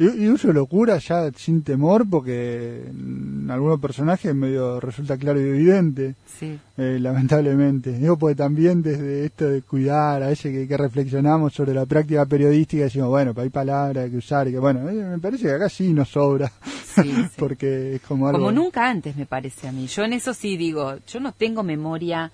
y, 0.02 0.28
uso 0.28 0.52
locura 0.52 0.99
ya 0.99 1.30
sin 1.37 1.62
temor 1.62 2.09
porque 2.09 2.85
en 2.88 3.49
algunos 3.50 3.80
personajes 3.80 4.35
medio 4.35 4.80
resulta 4.80 5.16
claro 5.16 5.40
y 5.40 5.49
evidente, 5.49 6.14
sí. 6.26 6.59
Eh, 6.76 6.99
lamentablemente. 7.00 7.92
Digo, 7.92 8.16
porque 8.16 8.35
también 8.35 8.82
desde 8.82 9.25
esto 9.26 9.49
de 9.49 9.62
cuidar, 9.62 10.23
a 10.23 10.28
veces 10.28 10.66
que, 10.68 10.76
reflexionamos 10.76 11.52
sobre 11.52 11.75
la 11.75 11.87
práctica 11.87 12.26
periodística, 12.26 12.85
decimos, 12.85 13.09
bueno, 13.09 13.32
hay 13.37 13.50
palabras 13.50 14.11
que 14.11 14.16
usar 14.16 14.49
y 14.49 14.52
que, 14.52 14.59
bueno, 14.59 14.88
eh, 14.88 14.94
me 14.94 15.18
parece 15.18 15.44
que 15.44 15.52
acá 15.52 15.68
sí 15.68 15.92
nos 15.92 16.09
sobra, 16.09 16.50
porque 17.37 17.97
es 17.97 18.02
como 18.02 18.26
algo... 18.26 18.38
Como 18.38 18.52
nunca 18.52 18.88
antes, 18.88 19.16
me 19.16 19.26
parece 19.26 19.68
a 19.68 19.73
mí. 19.73 19.87
Yo 19.87 20.04
en 20.04 20.14
eso 20.14 20.35
sí 20.35 20.56
digo, 20.56 20.97
yo 21.06 21.21
no 21.21 21.32
tengo 21.32 21.62
memoria 21.62 22.30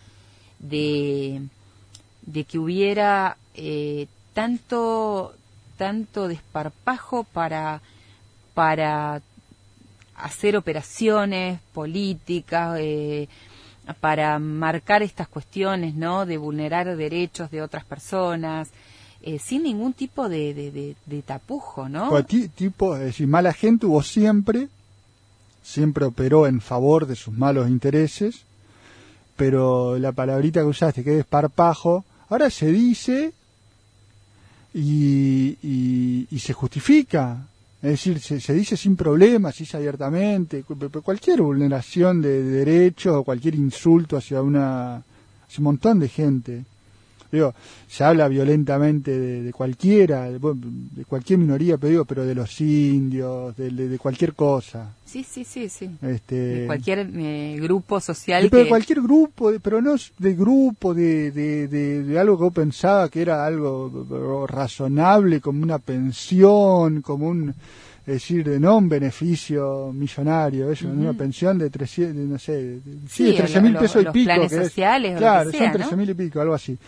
de, 0.59 1.43
de 2.23 2.45
que 2.45 2.59
hubiera 2.59 3.37
eh, 3.55 4.07
tanto 4.35 5.35
tanto 5.79 6.29
desparpajo 6.29 7.25
para, 7.25 7.81
para 8.53 9.23
hacer 10.17 10.57
operaciones 10.57 11.61
políticas, 11.73 12.77
eh, 12.81 13.29
para 14.01 14.39
marcar 14.39 15.03
estas 15.03 15.29
cuestiones, 15.29 15.95
¿no? 15.95 16.27
De 16.27 16.37
vulnerar 16.37 16.95
derechos 16.97 17.51
de 17.51 17.63
otras 17.63 17.85
personas, 17.85 18.69
eh, 19.23 19.39
sin 19.39 19.63
ningún 19.63 19.95
tipo 19.95 20.29
de, 20.29 20.95
de, 21.07 21.23
tapujo, 21.23 21.89
¿no? 21.89 22.11
Pues, 22.11 22.27
tipo, 22.55 22.97
es 22.97 23.05
decir, 23.05 23.27
mala 23.27 23.53
gente 23.53 23.87
hubo 23.87 24.03
siempre, 24.03 24.69
siempre 25.63 26.05
operó 26.05 26.47
en 26.47 26.61
favor 26.61 27.07
de 27.07 27.17
sus 27.17 27.33
malos 27.33 27.69
intereses, 27.69 28.43
pero 29.37 29.99
la 29.99 30.13
palabrita 30.13 30.61
que 30.61 30.67
usaste, 30.67 31.03
que 31.03 31.11
es 31.13 31.17
desparpajo, 31.19 32.05
ahora 32.29 32.51
se 32.51 32.67
dice 32.67 33.33
y, 34.79 36.27
y, 36.31 36.39
se 36.39 36.53
justifica. 36.53 37.47
Es 37.83 37.91
decir, 37.91 38.21
se, 38.21 38.53
dice 38.55 38.77
sin 38.77 38.97
problemas, 38.97 39.55
se 39.55 39.65
dice 39.65 39.77
abiertamente, 39.77 40.65
cualquier 41.03 41.43
vulneración 41.43 42.21
de, 42.21 42.43
derechos 42.43 43.15
o 43.17 43.25
cualquier 43.25 43.55
insulto 43.55 44.17
hacia 44.17 44.43
una 44.43 44.97
hacia 44.97 45.59
un 45.59 45.65
montón 45.65 45.99
de 46.01 46.09
gente. 46.09 46.65
Digo, 47.31 47.55
se 47.87 48.05
habla 48.05 48.27
violentamente 48.27 49.19
de, 49.19 49.53
cualquiera, 49.53 50.31
de, 50.31 51.05
cualquier 51.07 51.39
minoría, 51.39 51.77
pero 51.77 51.91
digo, 51.91 52.05
pero 52.07 52.25
de 52.25 52.35
los 52.35 52.61
indios, 52.61 53.55
de, 53.57 53.99
cualquier 53.99 54.35
cosa. 54.35 54.95
Sí, 55.05 55.25
sí, 55.25 55.45
sí, 55.45 55.69
sí. 55.69 55.91
Este, 56.03 56.35
de 56.35 56.67
cualquier 56.67 57.11
eh, 57.15 57.59
grupo 57.61 58.01
social. 58.01 58.49
De, 58.49 58.67
cualquier 58.67 59.03
grupo, 59.03 59.53
pero 59.63 59.83
no 59.83 59.95
de 60.19 60.35
grupo, 60.35 60.95
de, 60.95 61.31
de, 61.31 62.19
algo 62.19 62.39
que 62.39 62.45
yo 62.45 62.51
pensaba 62.51 63.09
que 63.11 63.21
era 63.21 63.45
algo 63.45 64.47
razonable, 64.47 65.41
como 65.41 65.63
una 65.63 65.79
pensión, 65.79 67.03
como 67.03 67.29
un 67.29 67.55
es 68.09 68.15
decir, 68.15 68.49
no 68.59 68.79
un 68.79 68.89
beneficio 68.89 69.93
millonario, 69.93 70.73
eso, 70.73 70.89
una 70.89 71.13
pensión 71.13 71.59
de 71.59 71.69
300, 71.69 72.17
no 72.25 72.39
sé, 72.39 72.79
sí, 73.07 73.25
de 73.25 73.33
13 73.35 73.61
mil 73.61 73.77
pesos 73.77 74.03
y 74.03 74.07
pico. 74.07 74.25
Planes 74.25 74.51
sociales, 74.51 75.19
claro, 75.19 75.53
son 75.53 75.73
13 75.73 75.95
mil 75.95 76.09
y 76.09 76.15
pico, 76.15 76.41
algo 76.41 76.55
así 76.55 76.79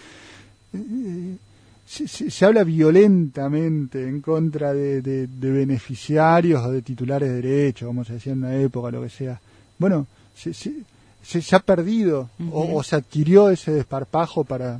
se, 1.87 2.45
habla 2.45 2.62
violentamente 2.62 4.07
en 4.07 4.21
contra 4.21 4.73
de, 4.73 5.29
beneficiarios 5.29 6.65
o 6.65 6.71
de 6.71 6.83
titulares 6.83 7.29
de 7.29 7.43
derechos, 7.43 7.87
como 7.89 8.05
se 8.05 8.15
decía 8.15 8.33
en 8.33 8.39
una 8.39 8.55
época, 8.57 8.91
lo 8.91 9.03
que 9.03 9.11
sea. 9.11 9.41
Bueno, 9.79 10.07
se, 10.35 10.55
se, 10.55 11.57
ha 11.57 11.59
perdido 11.61 12.31
o, 12.53 12.83
se 12.83 12.97
adquirió 12.97 13.50
ese 13.50 13.73
desparpajo 13.73 14.45
para 14.45 14.79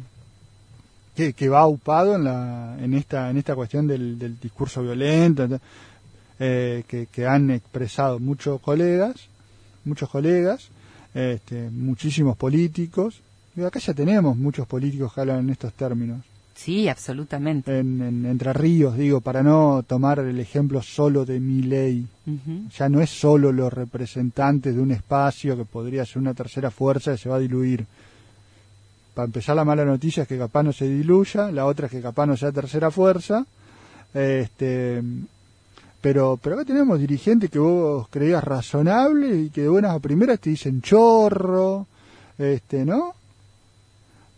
que, 1.17 1.33
que 1.33 1.49
va 1.49 1.67
upado 1.67 2.15
en, 2.15 2.25
la, 2.25 2.77
en, 2.81 2.95
esta, 2.95 3.29
en 3.31 3.39
esta 3.39 3.57
cuestión 3.57 3.87
del, 3.87 4.39
discurso 4.41 4.83
violento 4.83 5.49
eh, 6.39 6.85
que, 6.87 7.07
que 7.07 7.27
han 7.27 7.51
expresado 7.51 8.21
muchos 8.21 8.61
colegas, 8.61 9.29
muchos 9.85 10.09
colegas, 10.09 10.69
este, 11.13 11.71
muchísimos 11.71 12.37
políticos. 12.37 13.21
Acá 13.67 13.79
ya 13.79 13.95
tenemos 13.95 14.37
muchos 14.37 14.67
políticos 14.67 15.12
que 15.12 15.21
hablan 15.21 15.40
en 15.40 15.50
estos 15.50 15.73
términos. 15.75 16.25
Sí, 16.55 16.88
absolutamente. 16.88 17.79
En, 17.79 18.26
Entre 18.26 18.52
Ríos, 18.52 18.95
digo, 18.95 19.23
para 19.23 19.43
no 19.43 19.83
tomar 19.87 20.19
el 20.19 20.38
ejemplo 20.38 20.83
solo 20.83 21.25
de 21.25 21.40
mi 21.40 21.62
ley. 21.62 22.07
Ya 22.76 22.88
no 22.90 23.00
es 23.00 23.09
solo 23.09 23.50
los 23.50 23.73
representantes 23.73 24.75
de 24.75 24.81
un 24.81 24.90
espacio 24.90 25.57
que 25.57 25.64
podría 25.64 26.05
ser 26.05 26.19
una 26.19 26.35
tercera 26.35 26.71
fuerza 26.71 27.12
que 27.12 27.19
se 27.19 27.31
va 27.31 27.37
a 27.37 27.40
diluir. 27.40 27.87
Para 29.14 29.25
empezar, 29.25 29.57
la 29.57 29.64
mala 29.64 29.87
noticia 29.87 30.25
es 30.25 30.29
que 30.29 30.37
capaz 30.37 30.62
no 30.62 30.73
se 30.75 30.87
diluya, 30.87 31.50
la 31.50 31.64
otra 31.64 31.87
es 31.87 31.93
que 31.93 32.02
capaz 32.02 32.26
no 32.26 32.37
sea 32.37 32.52
tercera 32.52 32.90
fuerza. 32.90 33.47
Este, 34.12 35.02
pero, 36.00 36.38
pero 36.43 36.57
acá 36.57 36.67
tenemos 36.67 36.99
dirigentes 36.99 37.50
que 37.50 37.59
vos 37.59 38.07
creías 38.09 38.45
razonables 38.45 39.47
y 39.47 39.50
que 39.50 39.62
de 39.62 39.69
buenas 39.69 39.97
a 39.97 39.99
primeras 39.99 40.38
te 40.38 40.50
dicen 40.50 40.83
chorro, 40.83 41.87
este, 42.38 42.85
¿no? 42.85 43.14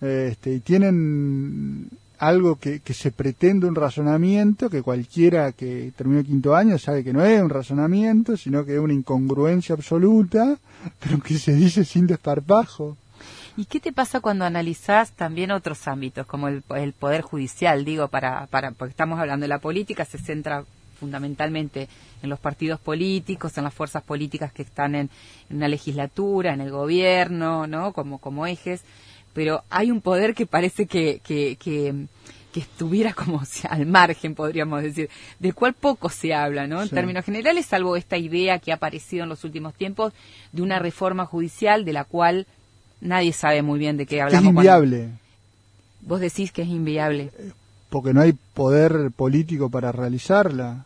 Este, 0.03 0.55
y 0.55 0.61
tienen 0.61 1.89
algo 2.19 2.57
que, 2.57 2.81
que, 2.81 2.93
se 2.93 3.13
pretende 3.13 3.69
un 3.69 3.77
razonamiento 3.77 4.69
que 4.69 4.83
cualquiera 4.83 5.53
que 5.53 5.93
terminó 5.97 6.25
quinto 6.25 6.57
año 6.57 6.77
sabe 6.77 7.05
que 7.05 7.13
no 7.13 7.25
es 7.25 7.41
un 7.41 7.51
razonamiento, 7.51 8.37
sino 8.37 8.65
que 8.65 8.75
es 8.75 8.81
una 8.81 8.93
incongruencia 8.93 9.77
absoluta, 9.77 10.59
pero 11.01 11.21
que 11.21 11.39
se 11.39 11.55
dice 11.55 11.85
sin 11.85 12.09
desparpajo. 12.09 12.97
¿Y 13.57 13.67
qué 13.67 13.79
te 13.79 13.93
pasa 13.93 14.21
cuando 14.21 14.45
analizás 14.45 15.13
también 15.13 15.53
otros 15.53 15.87
ámbitos, 15.87 16.27
como 16.27 16.49
el, 16.49 16.63
poder 16.63 17.21
judicial? 17.23 17.85
Digo, 17.85 18.09
para, 18.09 18.47
para, 18.47 18.73
porque 18.73 18.91
estamos 18.91 19.21
hablando 19.21 19.45
de 19.45 19.49
la 19.49 19.59
política, 19.59 20.05
se 20.05 20.19
centra 20.19 20.65
fundamentalmente 20.99 21.89
en 22.23 22.31
los 22.31 22.41
partidos 22.41 22.81
políticos, 22.81 23.57
en 23.59 23.65
las 23.65 23.75
fuerzas 23.75 24.03
políticas 24.03 24.53
que 24.53 24.63
están 24.63 24.95
en, 24.95 25.11
en 25.51 25.57
una 25.59 25.69
legislatura, 25.69 26.55
en 26.55 26.61
el 26.61 26.71
gobierno, 26.71 27.67
¿no? 27.69 27.93
Como, 27.93 28.19
como 28.19 28.47
ejes 28.47 28.83
pero 29.33 29.65
hay 29.71 29.91
un 29.91 30.01
poder 30.01 30.35
que 30.35 30.47
parece 30.47 30.87
que, 30.87 31.21
que, 31.25 31.57
que, 31.57 32.07
estuviera 32.55 33.12
como 33.15 33.43
al 33.69 33.87
margen, 33.87 34.35
podríamos 34.35 34.83
decir, 34.83 35.09
del 35.39 35.55
cual 35.55 35.75
poco 35.75 36.09
se 36.09 36.35
habla, 36.35 36.67
¿no? 36.67 36.83
En 36.83 36.89
términos 36.89 37.25
generales, 37.25 37.67
salvo 37.67 37.97
esta 37.97 38.19
idea 38.19 38.59
que 38.59 38.73
ha 38.73 38.77
aparecido 38.77 39.23
en 39.23 39.29
los 39.29 39.45
últimos 39.45 39.75
tiempos 39.75 40.12
de 40.53 40.62
una 40.62 40.79
reforma 40.79 41.25
judicial 41.25 41.85
de 41.85 41.93
la 41.93 42.05
cual 42.05 42.47
nadie 43.01 43.33
sabe 43.33 43.62
muy 43.62 43.79
bien 43.79 43.97
de 43.97 44.07
qué 44.07 44.21
hablamos. 44.21 44.45
Es 44.45 44.57
inviable. 44.57 45.09
Vos 46.03 46.21
decís 46.21 46.53
que 46.53 46.62
es 46.62 46.69
inviable. 46.69 47.31
Porque 47.89 48.12
no 48.12 48.21
hay 48.21 48.35
poder 48.55 49.11
político 49.15 49.71
para 49.71 49.93
realizarla 49.93 50.85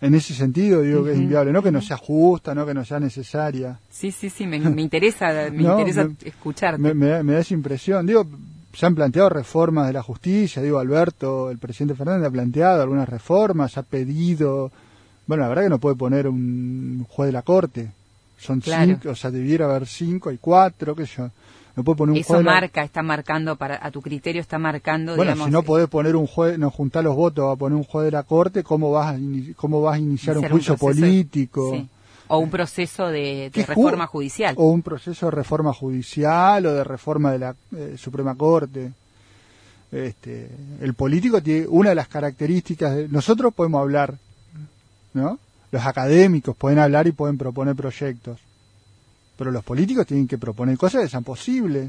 en 0.00 0.14
ese 0.14 0.34
sentido 0.34 0.82
digo 0.82 1.04
que 1.04 1.12
es 1.12 1.18
inviable, 1.18 1.52
no 1.52 1.62
que 1.62 1.72
no 1.72 1.82
sea 1.82 1.96
justa, 1.96 2.54
no 2.54 2.64
que 2.64 2.74
no 2.74 2.84
sea 2.84 3.00
necesaria. 3.00 3.78
Sí, 3.90 4.12
sí, 4.12 4.30
sí, 4.30 4.46
me, 4.46 4.56
interesa, 4.56 5.50
me 5.50 5.62
interesa 5.64 6.08
escucharte. 6.24 6.94
Me, 6.94 7.22
da 7.22 7.38
esa 7.40 7.54
impresión. 7.54 8.06
Digo, 8.06 8.26
se 8.72 8.86
han 8.86 8.94
planteado 8.94 9.28
reformas 9.28 9.86
de 9.88 9.92
la 9.92 10.02
justicia, 10.02 10.62
digo, 10.62 10.78
Alberto, 10.78 11.50
el 11.50 11.58
presidente 11.58 11.94
Fernández 11.94 12.28
ha 12.28 12.30
planteado 12.30 12.82
algunas 12.82 13.08
reformas, 13.08 13.76
ha 13.76 13.82
pedido, 13.82 14.70
bueno, 15.26 15.42
la 15.42 15.48
verdad 15.48 15.64
que 15.64 15.70
no 15.70 15.78
puede 15.78 15.96
poner 15.96 16.28
un 16.28 17.04
juez 17.08 17.28
de 17.28 17.32
la 17.32 17.42
corte, 17.42 17.90
son 18.38 18.62
cinco, 18.62 19.10
o 19.10 19.16
sea, 19.16 19.32
debiera 19.32 19.64
haber 19.64 19.86
cinco, 19.86 20.28
hay 20.30 20.38
cuatro, 20.38 20.94
qué 20.94 21.06
sé 21.06 21.14
yo 21.16 21.30
eso 22.14 22.42
marca, 22.42 22.82
está 22.82 23.02
marcando, 23.02 23.56
para 23.56 23.78
a 23.84 23.90
tu 23.90 24.00
criterio 24.00 24.40
está 24.40 24.58
marcando, 24.58 25.16
bueno, 25.16 25.44
si 25.44 25.50
no 25.50 25.62
podés 25.62 25.88
poner 25.88 26.16
un 26.16 26.26
juez, 26.26 26.58
no 26.58 26.70
juntar 26.70 27.04
los 27.04 27.14
votos 27.14 27.52
a 27.52 27.56
poner 27.56 27.76
un 27.76 27.84
juez 27.84 28.06
de 28.06 28.10
la 28.10 28.22
corte, 28.22 28.62
¿cómo 28.62 28.90
vas 28.92 29.14
a, 29.14 29.18
cómo 29.56 29.82
vas 29.82 29.96
a 29.96 29.98
iniciar, 29.98 30.38
un 30.38 30.48
juicio 30.48 30.76
político? 30.76 31.86
O 32.30 32.38
un 32.38 32.50
proceso 32.50 33.08
de, 33.08 33.50
reforma 33.54 34.06
judicial. 34.06 34.54
O 34.58 34.70
un 34.70 34.82
proceso 34.82 35.26
de 35.26 35.32
reforma 35.32 35.72
judicial 35.72 36.66
o 36.66 36.74
de 36.74 36.84
reforma 36.84 37.32
de 37.32 37.38
la 37.38 37.54
eh, 37.74 37.94
Suprema 37.96 38.34
Corte. 38.34 38.92
Este, 39.90 40.50
el 40.82 40.92
político 40.92 41.42
tiene 41.42 41.66
una 41.66 41.90
de 41.90 41.94
las 41.94 42.08
características 42.08 42.94
de, 42.94 43.08
nosotros 43.08 43.54
podemos 43.54 43.80
hablar, 43.80 44.14
¿no? 45.14 45.38
Los 45.70 45.86
académicos 45.86 46.54
pueden 46.54 46.78
hablar 46.78 47.06
y 47.06 47.12
pueden 47.12 47.38
proponer 47.38 47.74
proyectos 47.74 48.38
pero 49.38 49.52
los 49.52 49.62
políticos 49.62 50.04
tienen 50.04 50.26
que 50.26 50.36
proponer 50.36 50.76
cosas 50.76 51.02
que 51.02 51.08
sean 51.08 51.22
posibles. 51.22 51.88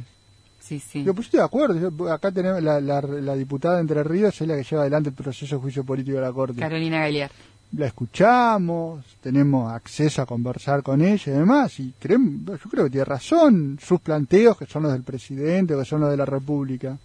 Sí, 0.60 0.80
sí. 0.80 1.04
Yo 1.04 1.16
pues 1.16 1.26
estoy 1.26 1.40
de 1.40 1.46
acuerdo. 1.46 2.14
acá 2.14 2.32
tenemos 2.32 2.62
la, 2.62 2.80
la, 2.80 3.36
diputada 3.36 3.76
de 3.76 3.82
Entre 3.82 4.04
Ríos, 4.04 4.40
es 4.40 4.48
la 4.48 4.56
que 4.56 4.64
lleva 4.64 4.84
adelante 4.84 5.10
el 5.10 5.16
proceso 5.16 5.56
de 5.56 5.62
juicio 5.62 5.84
político 5.84 6.18
de 6.18 6.22
la 6.22 6.32
Corte. 6.32 6.60
Carolina 6.60 7.00
Galear. 7.00 7.32
La 7.72 7.88
escuchamos, 7.88 9.04
tenemos 9.22 9.72
acceso 9.72 10.22
a 10.22 10.28
conversar 10.28 10.84
con 10.84 11.02
ella 11.02 11.24
y 11.26 11.32
demás, 11.32 11.80
y 11.80 11.94
creemos, 12.00 12.62
yo 12.64 12.70
creo 12.70 12.84
que 12.84 12.92
tiene 12.92 13.06
razón 13.06 13.80
sus 13.82 14.00
planteos, 14.00 14.58
que 14.58 14.66
son 14.68 14.84
los 14.84 14.92
del 14.92 15.04
presidente, 15.04 15.76
que 15.76 15.86
son 15.86 16.02
los 16.02 16.12
de 16.12 16.18
la 16.18 16.26
República. 16.26 16.98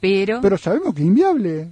Pero. 0.00 0.40
Pero 0.40 0.58
sabemos 0.58 0.94
que 0.94 1.02
es 1.02 1.06
inviable 1.06 1.68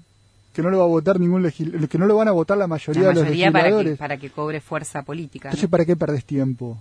que 0.53 0.62
no 0.62 0.71
lo 0.71 0.79
va 0.79 0.85
a 0.85 0.88
votar 0.88 1.18
ningún 1.18 1.51
que 1.51 1.99
no 1.99 2.07
lo 2.07 2.16
van 2.16 2.29
a 2.29 2.33
votar 2.33 2.59
la 2.59 2.68
mayoría, 2.68 3.09
de 3.09 3.14
los 3.14 3.29
legisladores. 3.29 3.99
Para 3.99 4.16
que, 4.16 4.16
para 4.16 4.16
que 4.18 4.31
cobre 4.31 4.61
fuerza 4.61 5.03
política. 5.03 5.49
Entonces, 5.49 5.68
¿para 5.68 5.85
qué 5.85 5.97
perdés 5.97 6.25
tiempo? 6.25 6.81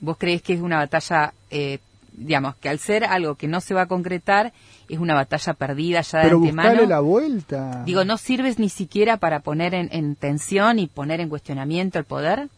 ¿Vos 0.00 0.16
crees 0.18 0.42
que 0.42 0.54
es 0.54 0.60
una 0.60 0.76
batalla, 0.76 1.32
eh, 1.50 1.78
digamos, 2.12 2.56
que 2.56 2.68
al 2.68 2.78
ser 2.78 3.04
algo 3.04 3.34
que 3.34 3.48
no 3.48 3.60
se 3.60 3.74
va 3.74 3.82
a 3.82 3.86
concretar, 3.86 4.52
es 4.88 4.98
una 4.98 5.14
batalla 5.14 5.54
perdida 5.54 6.00
ya 6.02 6.18
de 6.18 6.24
Pero 6.24 6.38
antemano? 6.38 6.86
la 6.86 7.00
vuelta. 7.00 7.82
Digo, 7.84 8.04
¿no 8.04 8.18
sirves 8.18 8.58
ni 8.58 8.68
siquiera 8.68 9.16
para 9.16 9.40
poner 9.40 9.74
en, 9.74 10.14
tensión 10.16 10.78
y 10.78 10.86
poner 10.86 11.20
en 11.20 11.28
cuestionamiento 11.28 11.98
el 11.98 12.04
poder? 12.04 12.48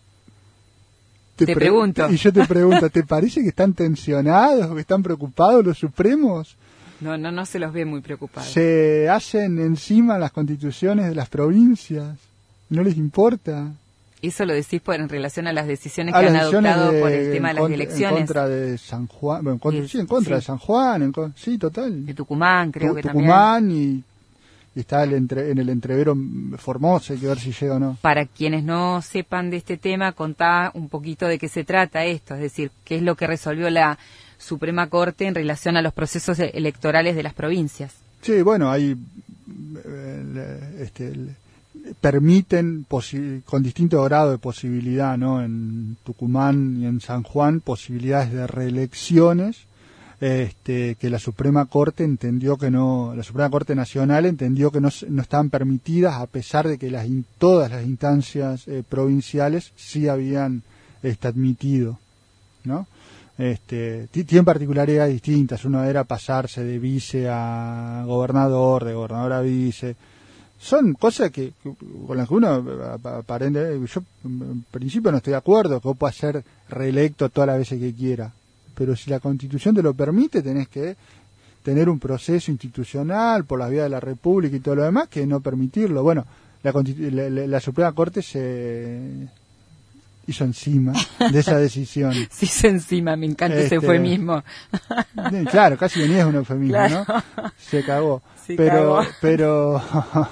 Te, 1.36 1.54
pregunto. 1.54 2.10
Y 2.10 2.16
yo 2.16 2.32
te 2.32 2.44
pregunto, 2.48 2.90
¿te 2.90 3.04
parece 3.04 3.42
que 3.42 3.48
están 3.48 3.72
tensionados, 3.72 4.74
que 4.74 4.80
están 4.80 5.02
preocupados 5.02 5.64
los 5.64 5.78
supremos? 5.78 6.56
No, 7.00 7.16
no, 7.16 7.30
no 7.30 7.46
se 7.46 7.60
los 7.60 7.72
ve 7.72 7.84
muy 7.84 8.00
preocupados. 8.00 8.50
Se 8.50 9.08
hacen 9.08 9.58
encima 9.60 10.18
las 10.18 10.32
constituciones 10.32 11.08
de 11.08 11.14
las 11.14 11.28
provincias. 11.28 12.18
No 12.70 12.82
les 12.82 12.96
importa. 12.96 13.72
Eso 14.20 14.44
lo 14.44 14.54
decís 14.54 14.80
por 14.80 14.96
en 14.96 15.08
relación 15.08 15.46
a 15.46 15.52
las 15.52 15.66
decisiones 15.66 16.14
que 16.14 16.26
han 16.26 16.36
adoptado 16.36 16.98
por 17.00 17.10
el 17.10 17.32
tema 17.32 17.48
de 17.48 17.54
las 17.54 17.70
elecciones. 17.70 18.20
En 18.20 18.26
contra 18.26 18.48
de 18.48 18.78
San 18.78 19.06
Juan, 19.06 19.46
en 19.46 19.88
sí, 19.88 19.98
en 19.98 20.06
contra 20.06 20.36
de 20.36 20.42
San 20.42 20.58
Juan, 20.58 21.12
sí, 21.36 21.58
total. 21.58 22.04
De 22.04 22.14
Tucumán, 22.14 22.72
creo 22.72 22.94
que 22.94 23.02
también. 23.02 23.26
Tucumán 23.26 23.70
y, 23.70 24.02
está 24.74 25.04
el 25.04 25.14
entre, 25.14 25.50
en 25.50 25.58
el 25.58 25.68
entrevero 25.68 26.16
Formosa, 26.56 27.12
hay 27.12 27.20
que 27.20 27.26
ver 27.26 27.38
si 27.38 27.52
llega 27.52 27.76
o 27.76 27.78
no. 27.78 27.96
Para 28.00 28.26
quienes 28.26 28.64
no 28.64 29.02
sepan 29.02 29.50
de 29.50 29.58
este 29.58 29.76
tema, 29.76 30.12
contá 30.12 30.70
un 30.74 30.88
poquito 30.88 31.26
de 31.26 31.38
qué 31.38 31.48
se 31.48 31.64
trata 31.64 32.04
esto, 32.04 32.34
es 32.34 32.40
decir, 32.40 32.70
qué 32.84 32.96
es 32.96 33.02
lo 33.02 33.14
que 33.14 33.26
resolvió 33.26 33.70
la 33.70 33.98
Suprema 34.38 34.88
Corte 34.88 35.26
en 35.26 35.34
relación 35.34 35.76
a 35.76 35.82
los 35.82 35.92
procesos 35.92 36.38
electorales 36.38 37.16
de 37.16 37.22
las 37.22 37.34
provincias. 37.34 37.94
Sí, 38.22 38.42
bueno, 38.42 38.70
hay 38.70 38.96
eh, 39.84 40.78
este, 40.80 41.12
permiten 42.00 42.86
con 43.44 43.62
distinto 43.62 44.02
grado 44.02 44.30
de 44.30 44.38
posibilidad, 44.38 45.16
¿no? 45.16 45.42
En 45.42 45.96
Tucumán 46.04 46.78
y 46.80 46.86
en 46.86 47.00
San 47.00 47.22
Juan 47.22 47.60
posibilidades 47.60 48.32
de 48.32 48.46
reelecciones, 48.46 49.66
este, 50.20 50.96
que 50.96 51.10
la 51.10 51.18
Suprema 51.18 51.66
Corte 51.66 52.04
entendió 52.04 52.56
que 52.56 52.70
no, 52.70 53.14
la 53.14 53.22
Suprema 53.22 53.50
Corte 53.50 53.74
Nacional 53.74 54.26
entendió 54.26 54.70
que 54.70 54.80
no, 54.80 54.88
no 55.08 55.22
estaban 55.22 55.50
permitidas 55.50 56.14
a 56.14 56.26
pesar 56.26 56.66
de 56.66 56.78
que 56.78 56.90
las, 56.90 57.06
todas 57.38 57.70
las 57.70 57.84
instancias 57.84 58.66
eh, 58.66 58.82
provinciales 58.88 59.72
sí 59.76 60.08
habían 60.08 60.62
este, 61.02 61.28
admitido, 61.28 61.98
¿no? 62.64 62.86
Este, 63.38 64.08
tienen 64.08 64.44
particularidades 64.44 65.12
distintas. 65.12 65.64
Uno 65.64 65.84
era 65.84 66.02
pasarse 66.02 66.64
de 66.64 66.80
vice 66.80 67.28
a 67.30 68.02
gobernador, 68.04 68.84
de 68.84 68.94
gobernador 68.94 69.32
a 69.32 69.40
vice 69.42 69.94
son 70.58 70.94
cosas 70.94 71.30
que 71.30 71.52
con 72.06 72.16
las 72.16 72.28
que 72.28 72.34
uno 72.34 72.64
aparente 73.04 73.78
yo 73.86 74.02
en 74.24 74.64
principio 74.70 75.10
no 75.10 75.18
estoy 75.18 75.32
de 75.32 75.36
acuerdo 75.36 75.80
que 75.80 75.88
vos 75.88 75.96
puedas 75.96 76.16
ser 76.16 76.44
reelecto 76.68 77.28
todas 77.28 77.48
las 77.48 77.58
veces 77.58 77.80
que 77.80 77.94
quiera. 77.94 78.32
Pero 78.74 78.96
si 78.96 79.10
la 79.10 79.20
constitución 79.20 79.74
te 79.74 79.82
lo 79.82 79.94
permite 79.94 80.42
tenés 80.42 80.68
que 80.68 80.96
tener 81.62 81.88
un 81.88 81.98
proceso 81.98 82.50
institucional 82.50 83.44
por 83.44 83.58
la 83.58 83.68
vía 83.68 83.84
de 83.84 83.88
la 83.88 84.00
república 84.00 84.56
y 84.56 84.60
todo 84.60 84.76
lo 84.76 84.84
demás 84.84 85.08
que 85.08 85.26
no 85.26 85.40
permitirlo. 85.40 86.02
Bueno 86.02 86.24
la, 86.62 87.46
la, 87.46 87.60
Suprema 87.60 87.92
Corte 87.92 88.22
se 88.22 89.28
hizo 90.28 90.44
encima 90.44 90.92
de 91.32 91.38
esa 91.40 91.58
decisión. 91.58 92.14
Se 92.30 92.44
hizo 92.44 92.68
encima, 92.68 93.16
me 93.16 93.26
encanta 93.26 93.56
ese 93.56 93.64
Este, 93.64 93.74
eufemismo. 93.76 94.42
Eh, 95.32 95.44
Claro, 95.50 95.76
casi 95.76 96.00
venía 96.00 96.20
es 96.20 96.24
un 96.26 96.36
eufemismo, 96.36 96.74
Claro. 96.76 97.04
¿no? 97.08 97.52
Se 97.58 97.82
cagó. 97.84 98.22
Se 98.48 98.54
pero, 98.56 98.72
cagó. 98.96 99.02
pero, 99.20 99.82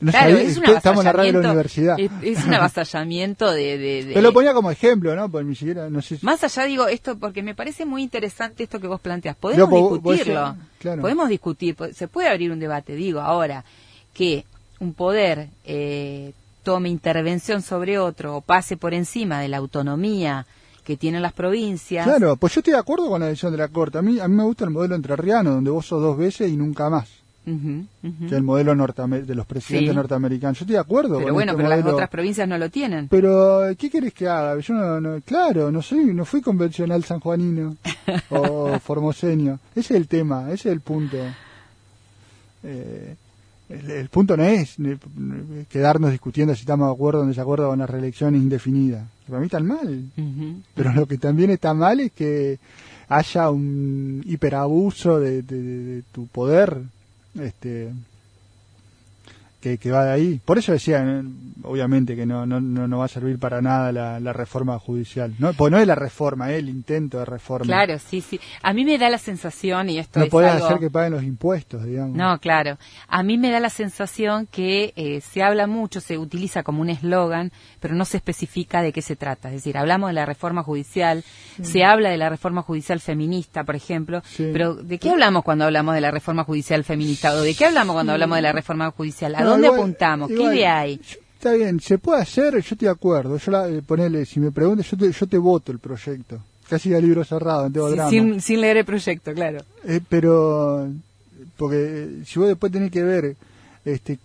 no 0.00 0.10
Claro, 0.12 0.30
sabía- 0.36 0.42
es 0.42 0.56
un 0.58 0.64
estamos 0.66 1.00
en 1.00 1.04
la 1.06 1.12
radio 1.12 1.32
de 1.32 1.42
la 1.42 1.48
universidad. 1.50 1.98
Es, 1.98 2.10
es 2.22 2.44
un 2.44 2.54
avasallamiento 2.54 3.50
de... 3.50 3.78
de- 3.78 4.04
de- 4.04 4.14
Te 4.14 4.22
lo 4.22 4.32
ponía 4.32 4.52
como 4.54 4.70
ejemplo, 4.70 5.14
¿no? 5.16 5.28
Porque 5.28 5.48
ni 5.48 5.56
siquiera, 5.56 5.90
no 5.90 6.00
sé 6.02 6.18
si- 6.18 6.24
Más 6.26 6.44
allá 6.44 6.64
digo 6.64 6.86
esto 6.86 7.18
porque 7.18 7.42
me 7.42 7.54
parece 7.56 7.84
muy 7.84 8.02
interesante 8.02 8.62
esto 8.64 8.78
que 8.78 8.86
vos 8.86 9.00
planteas. 9.00 9.34
Podemos 9.36 9.68
No, 9.68 9.74
vos- 9.76 10.00
vos 10.00 10.12
discutirlo. 10.14 10.56
claro. 10.78 11.00
Podemos 11.02 11.28
discutir. 11.28 11.74
Se 11.94 12.06
puede 12.06 12.28
abrir 12.28 12.52
un 12.52 12.60
debate. 12.60 12.94
Digo 12.94 13.20
ahora 13.20 13.64
que 14.14 14.44
un 14.78 14.94
poder 14.94 15.48
eh, 15.64 16.32
tome 16.62 16.88
intervención 16.88 17.62
sobre 17.62 17.98
otro 17.98 18.36
o 18.36 18.40
pase 18.40 18.76
por 18.76 18.94
encima 18.94 19.40
de 19.40 19.48
la 19.48 19.58
autonomía 19.58 20.46
que 20.84 20.96
tienen 20.96 21.22
las 21.22 21.32
provincias. 21.32 22.04
Claro, 22.04 22.36
pues 22.36 22.54
yo 22.54 22.60
estoy 22.60 22.72
de 22.72 22.78
acuerdo 22.80 23.08
con 23.08 23.20
la 23.20 23.26
decisión 23.28 23.52
de 23.52 23.58
la 23.58 23.68
Corte. 23.68 23.98
A 23.98 24.02
mí, 24.02 24.18
a 24.18 24.26
mí 24.28 24.34
me 24.34 24.42
gusta 24.44 24.64
el 24.64 24.70
modelo 24.70 24.94
entrerriano, 24.96 25.50
donde 25.50 25.70
vos 25.70 25.86
sos 25.86 26.02
dos 26.02 26.16
veces 26.16 26.50
y 26.50 26.56
nunca 26.56 26.90
más. 26.90 27.08
Que 27.44 28.36
el 28.36 28.42
modelo 28.44 28.72
de 28.72 29.34
los 29.34 29.46
presidentes 29.46 29.90
Sí. 29.90 29.96
norteamericanos. 29.96 30.58
Yo 30.60 30.62
estoy 30.62 30.74
de 30.74 30.78
acuerdo 30.80 31.14
Pero 31.16 31.24
con 31.26 31.34
bueno, 31.34 31.52
este 31.52 31.56
pero 31.64 31.76
las 31.76 31.84
otras 31.92 32.08
provincias 32.08 32.46
no 32.48 32.56
lo 32.56 32.70
tienen. 32.70 33.08
Pero, 33.08 33.62
¿qué 33.76 33.90
querés 33.90 34.14
que 34.14 34.28
haga? 34.28 34.60
Yo 34.60 34.74
no, 34.74 35.00
no- 35.00 35.20
claro, 35.22 35.72
no 35.72 35.82
soy, 35.82 36.04
no 36.14 36.24
fui 36.24 36.40
convencional 36.40 37.02
sanjuanino 37.02 37.76
o 38.30 38.78
formoseño. 38.78 39.58
Ese 39.74 39.94
es 39.94 40.00
el 40.00 40.06
tema, 40.06 40.44
ese 40.52 40.68
es 40.68 40.72
el 40.74 40.80
punto. 40.82 41.16
Eh, 42.62 43.16
el, 43.72 43.90
el 43.90 44.08
punto 44.08 44.36
no 44.36 44.44
es 44.44 44.76
eh, 44.78 44.98
quedarnos 45.68 46.10
discutiendo 46.10 46.54
si 46.54 46.60
estamos 46.60 46.88
de 46.88 46.92
acuerdo 46.94 47.20
o 47.20 47.22
en 47.24 47.28
desacuerdo 47.30 47.68
con 47.68 47.78
las 47.78 47.88
reelecciones 47.90 48.40
indefinidas. 48.40 49.04
Para 49.26 49.40
mí 49.40 49.46
están 49.46 49.66
mal. 49.66 50.04
Pero 50.74 50.92
lo 50.92 51.06
que 51.06 51.18
también 51.18 51.50
está 51.50 51.72
mal 51.74 52.00
es 52.00 52.12
que 52.12 52.58
haya 53.08 53.50
un 53.50 54.22
hiperabuso 54.26 55.20
de, 55.20 55.42
de- 55.42 55.62
de- 55.62 55.84
de 55.96 56.02
tu 56.12 56.26
poder 56.26 56.78
este 57.38 57.90
que, 59.62 59.78
que 59.78 59.90
va 59.92 60.04
de 60.04 60.10
ahí. 60.12 60.40
Por 60.44 60.58
eso 60.58 60.72
decía, 60.72 61.02
eh, 61.02 61.22
obviamente, 61.62 62.16
que 62.16 62.26
no, 62.26 62.44
no, 62.44 62.60
no, 62.60 62.88
no 62.88 62.98
va 62.98 63.04
a 63.06 63.08
servir 63.08 63.38
para 63.38 63.62
nada 63.62 63.92
la, 63.92 64.20
la 64.20 64.32
reforma 64.32 64.78
judicial. 64.78 65.32
No, 65.38 65.52
pues 65.54 65.70
no 65.70 65.78
es 65.78 65.86
la 65.86 65.94
reforma, 65.94 66.50
es 66.50 66.58
el 66.58 66.68
intento 66.68 67.18
de 67.18 67.24
reforma. 67.24 67.64
Claro, 67.64 67.98
sí, 67.98 68.20
sí. 68.20 68.40
A 68.62 68.72
mí 68.72 68.84
me 68.84 68.98
da 68.98 69.08
la 69.08 69.18
sensación, 69.18 69.88
y 69.88 69.98
esto 69.98 70.18
no 70.18 70.26
es 70.26 70.30
podés 70.30 70.52
algo... 70.52 70.66
hacer 70.66 70.78
que 70.80 70.90
paguen 70.90 71.12
los 71.12 71.22
impuestos, 71.22 71.84
digamos. 71.84 72.16
No, 72.16 72.38
claro. 72.40 72.76
A 73.08 73.22
mí 73.22 73.38
me 73.38 73.50
da 73.50 73.60
la 73.60 73.70
sensación 73.70 74.46
que 74.50 74.92
eh, 74.96 75.20
se 75.20 75.42
habla 75.42 75.66
mucho, 75.66 76.00
se 76.00 76.18
utiliza 76.18 76.62
como 76.64 76.82
un 76.82 76.90
eslogan, 76.90 77.52
pero 77.80 77.94
no 77.94 78.04
se 78.04 78.16
especifica 78.16 78.82
de 78.82 78.92
qué 78.92 79.00
se 79.00 79.16
trata. 79.16 79.48
Es 79.48 79.54
decir, 79.54 79.78
hablamos 79.78 80.10
de 80.10 80.14
la 80.14 80.26
reforma 80.26 80.64
judicial, 80.64 81.24
se 81.62 81.84
habla 81.84 82.10
de 82.10 82.16
la 82.16 82.28
reforma 82.28 82.62
judicial 82.62 82.98
feminista, 83.00 83.64
por 83.64 83.76
ejemplo, 83.76 84.22
Sí. 84.26 84.50
pero 84.52 84.74
¿de 84.74 84.98
qué 84.98 85.10
hablamos 85.10 85.44
cuando 85.44 85.64
hablamos 85.66 85.94
de 85.94 86.00
la 86.00 86.10
reforma 86.10 86.42
judicial 86.44 86.82
feminista? 86.82 87.32
¿O 87.34 87.40
de 87.40 87.54
qué 87.54 87.66
hablamos 87.66 87.94
cuando 87.94 88.12
hablamos 88.12 88.36
de 88.36 88.42
la 88.42 88.52
reforma 88.52 88.90
judicial? 88.90 89.34
¿A 89.36 89.51
dónde 89.52 89.66
igual- 89.68 89.80
apuntamos? 89.80 90.30
igual, 90.30 90.50
¿Qué 90.50 90.56
idea 90.56 90.78
hay? 90.80 91.00
Está 91.34 91.52
bien, 91.52 91.80
se 91.80 91.98
puede 91.98 92.22
hacer, 92.22 92.52
yo 92.54 92.58
estoy 92.58 92.76
de 92.78 92.88
acuerdo. 92.90 93.36
Yo 93.36 93.50
la, 93.50 93.68
eh, 93.68 93.82
ponele, 93.82 94.24
si 94.26 94.38
me 94.40 94.50
preguntas, 94.52 94.88
yo 94.90 94.96
te, 94.96 95.10
yo 95.10 95.26
te 95.26 95.38
voto 95.38 95.72
el 95.72 95.78
proyecto. 95.80 96.38
Casi 96.68 96.94
a 96.94 97.00
libro 97.00 97.24
cerrado, 97.24 97.64
no 97.68 97.72
tengo 97.72 97.88
Sí, 97.88 97.94
drama. 97.96 98.10
sin, 98.10 98.40
sin 98.40 98.60
leer 98.60 98.76
el 98.78 98.84
proyecto, 98.84 99.32
claro. 99.34 99.58
Eh, 99.84 100.00
pero 100.08 100.88
porque 101.56 101.76
eh, 102.20 102.22
si 102.24 102.38
vos 102.38 102.48
después 102.48 102.70
tenés 102.72 102.90
que 102.90 103.02
ver 103.02 103.36
este 103.84 104.18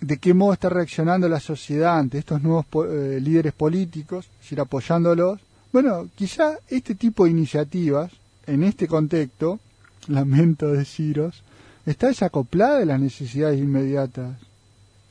de 0.00 0.16
qué 0.18 0.32
modo 0.32 0.52
está 0.54 0.68
reaccionando 0.70 1.28
la 1.28 1.40
sociedad 1.40 1.98
ante 1.98 2.18
estos 2.18 2.42
nuevos 2.42 2.64
po- 2.66 2.86
eh, 2.86 3.20
líderes 3.20 3.52
políticos, 3.52 4.26
es 4.42 4.52
ir 4.52 4.60
apoyándolos. 4.60 5.40
Bueno, 5.72 6.08
quizá 6.14 6.54
este 6.68 6.94
tipo 6.94 7.24
de 7.24 7.30
iniciativas, 7.32 8.10
en 8.46 8.62
este 8.62 8.86
contexto, 8.88 9.58
lamento 10.08 10.68
deciros, 10.68 11.42
está 11.86 12.08
desacoplada 12.08 12.78
de 12.78 12.86
las 12.86 13.00
necesidades 13.00 13.58
inmediatas. 13.58 14.36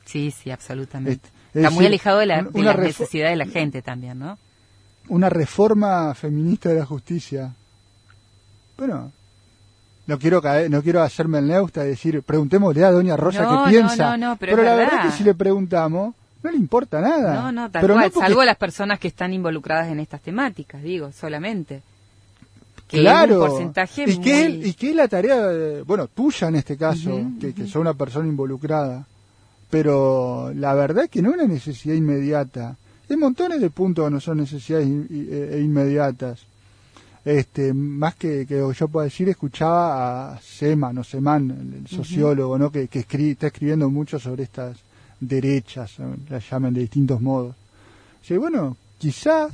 Sí, 0.04 0.30
sí, 0.30 0.50
absolutamente. 0.50 1.28
Es- 1.28 1.32
es 1.50 1.56
Está 1.64 1.70
muy 1.70 1.86
alejado 1.86 2.18
de, 2.20 2.26
la, 2.26 2.42
de 2.42 2.62
las 2.62 2.78
necesidades 2.78 3.32
de 3.38 3.44
la 3.44 3.50
gente 3.50 3.82
también, 3.82 4.18
¿no? 4.18 4.38
Una 5.08 5.28
reforma 5.28 6.14
feminista 6.14 6.68
de 6.68 6.76
la 6.76 6.86
justicia. 6.86 7.52
Bueno, 8.78 9.12
no 10.06 10.18
quiero 10.18 10.40
caer, 10.40 10.70
no 10.70 10.82
quiero 10.82 11.02
hacerme 11.02 11.38
el 11.38 11.48
neusta 11.48 11.84
y 11.84 11.88
decir, 11.88 12.22
preguntémosle 12.22 12.84
a 12.84 12.90
doña 12.92 13.16
Rosa 13.16 13.42
No, 13.42 13.64
qué 13.64 13.70
piensa. 13.70 13.96
no, 13.96 14.16
no, 14.16 14.28
no, 14.30 14.36
pero 14.36 14.52
es 14.52 14.58
la 14.58 14.74
verdad. 14.74 14.92
verdad 14.92 15.10
que 15.10 15.16
si 15.16 15.24
le 15.24 15.34
preguntamos, 15.34 16.14
no 16.42 16.50
le 16.50 16.56
importa 16.56 17.00
nada. 17.00 17.34
No, 17.34 17.52
no, 17.52 17.70
tal 17.70 17.82
pero 17.82 17.94
cual, 17.94 18.10
porque- 18.10 18.26
salvo 18.28 18.44
las 18.44 18.56
personas 18.56 18.98
que 18.98 19.08
están 19.08 19.32
involucradas 19.34 19.88
en 19.88 20.00
estas 20.00 20.20
temáticas, 20.22 20.82
digo, 20.82 21.12
solamente. 21.12 21.82
Que 22.90 22.98
claro. 23.00 23.34
es 23.34 23.40
un 23.42 23.48
porcentaje 23.56 24.02
y, 24.10 24.16
muy... 24.18 24.30
es, 24.30 24.66
y 24.66 24.74
que 24.74 24.90
es 24.90 24.96
la 24.96 25.06
tarea, 25.08 25.46
de- 25.46 25.82
bueno, 25.82 26.08
tuya 26.08 26.48
en 26.48 26.56
este 26.56 26.76
caso, 26.76 27.20
que, 27.40 27.52
que 27.54 27.66
sos 27.66 27.76
una 27.76 27.94
persona 27.94 28.26
involucrada. 28.28 29.06
Pero 29.70 30.52
la 30.54 30.74
verdad 30.74 31.04
es 31.04 31.10
que 31.10 31.22
no 31.22 31.30
es 31.30 31.36
una 31.36 31.46
necesidad 31.46 31.94
inmediata. 31.94 32.76
Hay 33.08 33.16
montones 33.16 33.60
de 33.60 33.70
puntos 33.70 34.04
que 34.06 34.10
no 34.10 34.20
son 34.20 34.38
necesidades 34.38 34.86
in- 34.88 35.06
e- 35.30 35.56
e 35.56 35.60
inmediatas. 35.60 36.40
Este, 37.24 37.72
más 37.74 38.14
que, 38.14 38.46
que 38.46 38.58
lo 38.58 38.70
que 38.70 38.74
yo 38.78 38.88
pueda 38.88 39.04
decir, 39.04 39.28
escuchaba 39.28 40.32
a 40.34 40.40
Seman 40.40 40.96
o 40.98 41.04
Seman, 41.04 41.50
el, 41.84 41.86
sociólogo, 41.86 42.58
¿no? 42.58 42.70
que, 42.72 42.88
que 42.88 43.06
escri- 43.06 43.32
está 43.32 43.48
escribiendo 43.48 43.90
mucho 43.90 44.18
sobre 44.18 44.44
estas 44.44 44.78
derechas, 45.20 45.98
¿no? 45.98 46.16
las 46.30 46.48
llaman 46.50 46.72
de 46.72 46.80
distintos 46.80 47.20
modos. 47.20 47.54
Sí, 48.22 48.36
bueno, 48.38 48.76
quizás 48.98 49.52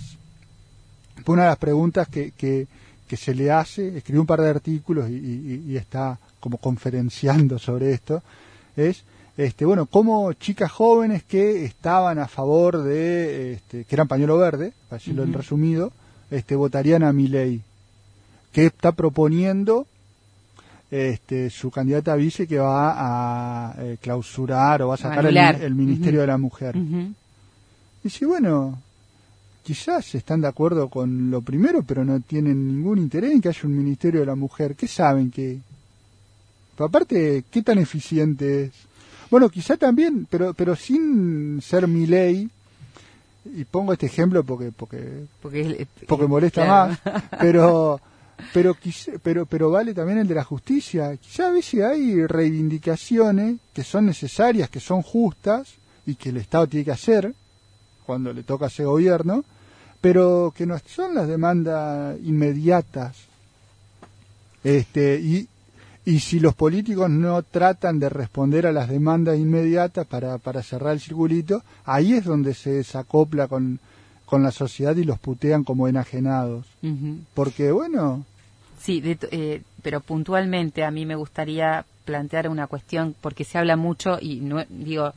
fue 1.25 1.33
una 1.35 1.43
de 1.43 1.49
las 1.51 1.59
preguntas 1.59 2.07
que, 2.09 2.31
que, 2.31 2.69
que 3.09 3.17
se 3.17 3.35
le 3.35 3.51
hace, 3.51 3.97
escribió 3.97 4.21
un 4.21 4.27
par 4.27 4.41
de 4.41 4.51
artículos 4.51 5.09
y, 5.11 5.15
y- 5.15 5.65
y 5.73 5.77
está 5.77 6.19
como 6.41 6.59
conferenciando 6.59 7.59
sobre 7.59 7.93
esto, 7.93 8.23
es, 8.77 9.05
este, 9.37 9.65
bueno, 9.65 9.87
cómo 9.87 10.33
chicas 10.33 10.71
jóvenes 10.73 11.23
que 11.25 11.65
estaban 11.65 12.19
a 12.19 12.27
favor 12.29 12.83
de, 12.83 13.53
este, 13.55 13.85
que 13.85 13.95
eran 13.95 14.09
pañuelo 14.09 14.39
verde, 14.39 14.73
para 14.89 14.99
decirlo 14.99 15.23
en 15.25 15.31
Ujú. 15.31 15.39
resumido, 15.39 15.93
este, 16.31 16.57
votarían 16.57 17.03
a 17.03 17.13
mi 17.13 17.29
ley, 17.29 17.63
que 18.53 18.67
está 18.67 18.93
proponiendo 18.93 19.87
este, 20.91 21.51
su 21.51 21.71
candidata 21.71 22.13
a 22.13 22.17
vice 22.17 22.47
que 22.47 22.59
va 22.59 22.95
a 23.71 23.75
eh, 23.79 23.99
clausurar 24.01 24.83
o 24.83 24.89
va 24.89 24.95
a 24.95 24.99
sacar 24.99 25.27
el, 25.27 25.35
el 25.63 25.75
Ministerio 25.75 26.21
de 26.21 26.27
la 26.29 26.39
Mujer. 26.39 26.77
Y 28.05 28.09
si 28.11 28.25
bueno, 28.25 28.81
quizás 29.67 30.15
están 30.15 30.41
de 30.43 30.47
acuerdo 30.49 30.89
con 30.89 31.31
lo 31.31 31.41
primero, 31.43 31.83
pero 31.83 32.05
no 32.05 32.21
tienen 32.21 32.69
ningún 32.69 32.99
interés 32.99 33.33
en 33.33 33.41
que 33.41 33.49
haya 33.49 33.61
un 33.65 33.77
Ministerio 33.77 34.21
de 34.21 34.27
la 34.27 34.37
Mujer. 34.37 34.77
¿Qué 34.77 34.87
saben 34.87 35.31
que? 35.33 35.59
Aparte, 36.79 37.43
¿qué 37.51 37.63
tan 37.63 37.79
eficiente 37.79 38.65
es? 38.65 38.71
Bueno, 39.31 39.49
quizá 39.49 39.77
también, 39.77 40.27
pero 40.31 40.55
pero 40.55 40.77
sin 40.77 41.61
ser 41.63 41.89
mi 41.89 42.07
ley. 42.07 42.49
Y 43.59 43.65
pongo 43.65 43.93
este 43.93 44.07
ejemplo 44.07 44.45
porque 44.45 44.71
porque 44.77 45.25
Porque, 45.43 45.61
eh, 45.63 45.87
porque 46.07 46.27
molesta 46.27 46.65
claro. 46.65 46.97
más, 47.05 47.23
pero 47.41 48.01
pero 48.53 48.75
quizá- 48.75 49.13
pero 49.23 49.47
pero 49.47 49.71
vale 49.71 49.95
también 49.95 50.19
el 50.19 50.29
de 50.29 50.35
la 50.35 50.45
justicia. 50.45 51.17
Quizá 51.17 51.49
a 51.49 51.51
veces 51.51 51.83
hay 51.83 52.25
reivindicaciones 52.27 53.57
que 53.75 53.83
son 53.85 54.07
necesarias, 54.07 54.69
que 54.71 54.81
son 54.81 55.03
justas 55.03 55.75
y 56.07 56.15
que 56.15 56.29
el 56.29 56.37
Estado 56.37 56.67
tiene 56.69 56.85
que 56.85 56.93
hacer 56.93 57.35
cuando 58.07 58.33
le 58.33 58.43
toca 58.43 58.71
ser 58.71 58.87
gobierno, 58.87 59.45
pero 60.01 60.55
que 60.57 60.67
no 60.67 60.79
son 60.79 61.15
las 61.15 61.29
demandas 61.29 62.17
inmediatas. 62.23 63.17
Este 64.65 65.21
y 65.21 65.49
y 66.07 66.21
si 66.21 66.39
los 66.39 66.55
políticos 66.55 67.11
no 67.11 67.43
tratan 67.43 67.99
de 67.99 68.09
responder 68.09 68.65
a 68.69 68.73
las 68.73 68.89
demandas 68.89 69.37
inmediatas 69.39 70.07
para, 70.07 70.39
para 70.39 70.63
cerrar 70.63 70.93
el 70.93 71.01
circulito, 71.01 71.65
ahí 71.85 72.13
es 72.13 72.25
donde 72.25 72.55
se 72.55 72.71
desacopla 72.71 73.49
con, 73.49 73.81
con 74.25 74.45
la 74.45 74.53
sociedad 74.53 74.95
y 74.95 75.03
los 75.03 75.19
putean 75.19 75.65
como 75.65 75.89
enajenados. 75.89 76.65
Porque, 77.35 77.73
bueno, 77.73 78.25
Sí, 78.79 79.01
de 79.01 79.19
eh, 79.33 79.63
pero 79.83 80.01
puntualmente 80.01 80.85
a 80.85 80.93
mí 80.93 81.07
me 81.07 81.17
gustaría 81.17 81.85
plantear 82.05 82.49
una 82.49 82.69
cuestión 82.69 83.17
porque 83.21 83.43
se 83.43 83.59
habla 83.59 83.75
mucho 83.77 84.19
y 84.21 84.37
no 84.37 84.65
digo 84.69 85.13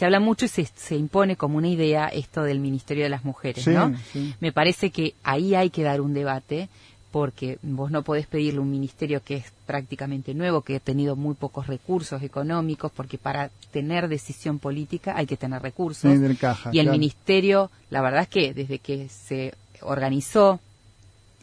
se 0.00 0.06
habla 0.06 0.18
mucho 0.18 0.46
y 0.46 0.48
se, 0.48 0.64
se 0.64 0.96
impone 0.96 1.36
como 1.36 1.58
una 1.58 1.68
idea 1.68 2.06
esto 2.08 2.42
del 2.42 2.58
Ministerio 2.58 3.04
de 3.04 3.10
las 3.10 3.22
Mujeres, 3.22 3.64
Sí, 3.64 3.68
¿no? 3.70 3.94
sí. 4.14 4.34
Me 4.40 4.50
parece 4.50 4.88
que 4.90 5.12
ahí 5.22 5.54
hay 5.54 5.68
que 5.68 5.82
dar 5.82 6.00
un 6.00 6.14
debate 6.14 6.70
porque 7.12 7.58
vos 7.60 7.90
no 7.90 8.00
podés 8.02 8.26
pedirle 8.26 8.60
un 8.60 8.70
ministerio 8.70 9.22
que 9.22 9.36
es 9.36 9.44
prácticamente 9.66 10.32
nuevo, 10.32 10.62
que 10.62 10.76
ha 10.76 10.80
tenido 10.80 11.16
muy 11.16 11.34
pocos 11.34 11.66
recursos 11.66 12.22
económicos, 12.22 12.90
porque 12.96 13.18
para 13.18 13.50
tener 13.72 14.08
decisión 14.08 14.58
política 14.58 15.12
hay 15.18 15.26
que 15.26 15.36
tener 15.36 15.60
recursos. 15.60 16.10
sí, 16.16 16.36
caja. 16.36 16.70
Y 16.72 16.78
el 16.78 16.86
claro. 16.86 16.98
ministerio, 16.98 17.70
la 17.90 18.00
verdad 18.00 18.22
es 18.22 18.28
que 18.28 18.54
desde 18.54 18.78
que 18.78 19.06
se 19.10 19.52
organizó 19.82 20.60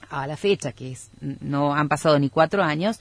a 0.10 0.26
la 0.26 0.36
fecha, 0.36 0.72
que 0.72 0.94
es, 0.94 1.10
no 1.42 1.76
han 1.76 1.90
pasado 1.90 2.18
ni 2.18 2.30
cuatro 2.32 2.64
años, 2.64 2.98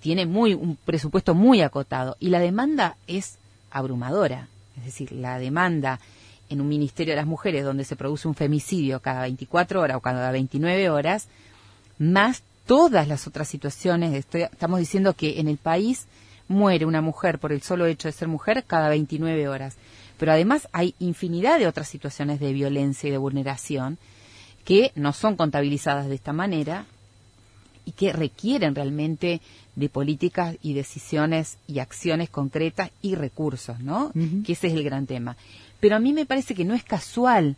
tiene 0.00 0.24
muy 0.24 0.54
un 0.54 0.76
presupuesto 0.76 1.34
muy 1.34 1.60
acotado 1.60 2.16
y 2.18 2.30
la 2.30 2.38
demanda 2.40 2.96
es 3.06 3.36
abrumadora. 3.70 4.48
Es 4.78 4.84
decir, 4.84 5.12
la 5.12 5.38
demanda 5.38 6.00
en 6.48 6.60
un 6.60 6.68
Ministerio 6.68 7.12
de 7.12 7.16
las 7.16 7.26
Mujeres 7.26 7.64
donde 7.64 7.84
se 7.84 7.96
produce 7.96 8.28
un 8.28 8.34
femicidio 8.34 9.00
cada 9.00 9.22
24 9.22 9.80
horas 9.80 9.96
o 9.96 10.00
cada 10.00 10.30
29 10.30 10.90
horas, 10.90 11.28
más 11.98 12.42
todas 12.66 13.08
las 13.08 13.26
otras 13.26 13.48
situaciones. 13.48 14.14
estamos 14.14 14.78
diciendo 14.78 15.14
que 15.14 15.40
en 15.40 15.48
el 15.48 15.56
país 15.56 16.06
muere 16.48 16.86
una 16.86 17.00
mujer 17.00 17.38
por 17.38 17.52
el 17.52 17.62
solo 17.62 17.86
hecho 17.86 18.08
de 18.08 18.12
ser 18.12 18.28
mujer 18.28 18.64
cada 18.66 18.88
29 18.88 19.48
horas. 19.48 19.76
Pero 20.18 20.32
además 20.32 20.68
hay 20.72 20.94
infinidad 20.98 21.58
de 21.58 21.66
otras 21.66 21.88
situaciones 21.88 22.40
de 22.40 22.52
violencia 22.52 23.08
y 23.08 23.12
de 23.12 23.18
vulneración 23.18 23.98
que 24.64 24.92
no 24.94 25.12
son 25.12 25.36
contabilizadas 25.36 26.08
de 26.08 26.14
esta 26.14 26.32
manera 26.32 26.86
y 27.84 27.92
que 27.92 28.12
requieren 28.12 28.74
realmente 28.74 29.40
de 29.76 29.88
políticas 29.88 30.56
y 30.62 30.72
decisiones 30.72 31.58
y 31.68 31.78
acciones 31.78 32.30
concretas 32.30 32.90
y 33.02 33.14
recursos, 33.14 33.78
¿no? 33.80 34.10
Que 34.44 34.52
ese 34.52 34.66
es 34.68 34.72
el 34.72 34.82
gran 34.82 35.06
tema. 35.06 35.36
Pero 35.80 35.96
a 35.96 36.00
mí 36.00 36.12
me 36.12 36.26
parece 36.26 36.54
que 36.54 36.64
no 36.64 36.74
es 36.74 36.82
casual 36.82 37.56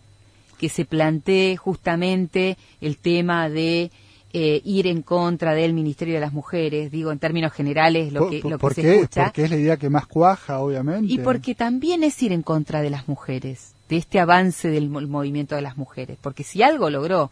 que 0.59 0.69
se 0.69 0.85
plantee 0.85 1.57
justamente 1.57 2.59
el 2.81 2.99
tema 2.99 3.49
de 3.49 3.93
eh, 4.33 4.61
ir 4.65 4.89
en 4.89 5.03
contra 5.03 5.55
del 5.55 5.73
Ministerio 5.73 6.15
de 6.15 6.21
las 6.21 6.33
Mujeres, 6.33 6.91
digo 6.91 7.13
en 7.13 7.21
términos 7.21 7.53
generales 7.53 8.13
lo 8.13 8.29
que, 8.29 8.43
lo 8.43 8.59
que 8.59 8.75
se 8.75 8.95
escucha. 8.97 9.25
Porque 9.27 9.45
es 9.45 9.51
la 9.51 9.57
idea 9.57 9.77
que 9.77 9.89
más 9.89 10.07
cuaja, 10.07 10.59
obviamente. 10.59 11.13
Y 11.13 11.19
porque 11.19 11.55
también 11.55 12.03
es 12.03 12.21
ir 12.23 12.33
en 12.33 12.43
contra 12.43 12.83
de 12.83 12.91
las 12.91 13.09
mujeres, 13.09 13.73
de 13.89 13.97
este 13.97 14.19
avance 14.19 14.69
del 14.69 14.91
movimiento 14.91 15.55
de 15.55 15.63
las 15.63 15.77
mujeres. 15.77 16.19
Porque 16.21 16.43
si 16.43 16.63
algo 16.63 16.91
logró 16.91 17.31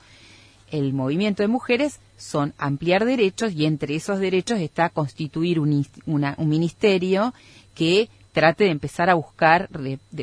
el 0.71 0.93
movimiento 0.93 1.43
de 1.43 1.49
mujeres 1.49 1.99
son 2.17 2.55
ampliar 2.59 3.05
derechos 3.05 3.53
y 3.53 3.67
entre 3.67 3.95
esos 3.95 4.19
derechos 4.19 4.61
está 4.61 4.89
constituir 4.89 5.61
un, 5.61 5.87
un 6.07 6.49
ministerio 6.49 7.35
que 7.75 8.09
trate 8.37 8.65
de 8.65 8.71
empezar 8.71 9.09
a 9.09 9.15
buscar 9.15 9.71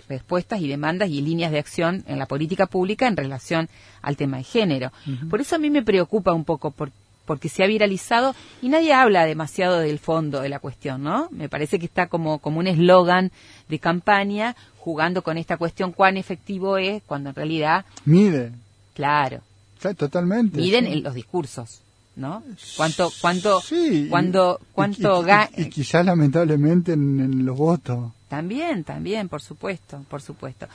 respuestas 0.07 0.61
y 0.61 0.67
demandas 0.67 1.09
y 1.09 1.21
líneas 1.21 1.51
de 1.51 1.57
acción 1.57 2.03
en 2.07 2.19
la 2.19 2.27
política 2.27 2.67
pública 2.67 3.07
en 3.07 3.17
relación 3.17 3.69
al 4.03 4.17
tema 4.17 4.37
de 4.37 4.43
género. 4.43 4.91
Por 5.31 5.41
eso 5.41 5.55
a 5.55 5.57
mí 5.59 5.71
me 5.71 5.81
preocupa 5.81 6.31
un 6.31 6.45
poco 6.45 6.71
porque 7.25 7.49
se 7.49 7.63
ha 7.63 7.67
viralizado 7.67 8.35
y 8.61 8.69
nadie 8.69 8.93
habla 8.93 9.25
demasiado 9.25 9.79
del 9.79 9.97
fondo 9.97 10.41
de 10.41 10.49
la 10.49 10.59
cuestión, 10.59 11.01
¿no? 11.03 11.27
Me 11.31 11.49
parece 11.49 11.79
que 11.79 11.85
está 11.85 12.05
como, 12.05 12.37
como 12.37 12.59
un 12.59 12.67
eslogan 12.67 13.31
de 13.67 13.79
campaña 13.79 14.55
jugando 14.77 15.23
con 15.23 15.37
esta 15.39 15.57
cuestión 15.57 15.91
cuán 15.91 16.17
efectivo 16.17 16.77
es 16.77 17.01
cuando 17.03 17.29
en 17.29 17.35
realidad... 17.35 17.85
Mide. 18.05 18.51
Claro. 18.93 19.41
totalmente. 19.97 20.59
Miden 20.59 21.01
los 21.01 21.15
discursos. 21.15 21.82
¿No? 22.15 22.43
¿Cuánto, 22.77 23.11
cuánto, 23.21 23.61
cuando, 24.09 24.59
cuánto 24.71 25.25
y, 25.57 25.65
quizás 25.69 26.05
lamentablemente 26.05 26.93
en, 26.93 27.19
en 27.19 27.45
los 27.45 27.57
votos. 27.57 28.11
También, 28.27 28.83
también, 28.83 29.29
por 29.29 29.41
supuesto, 29.41 30.03
por 30.09 30.21
supuesto. 30.21 30.67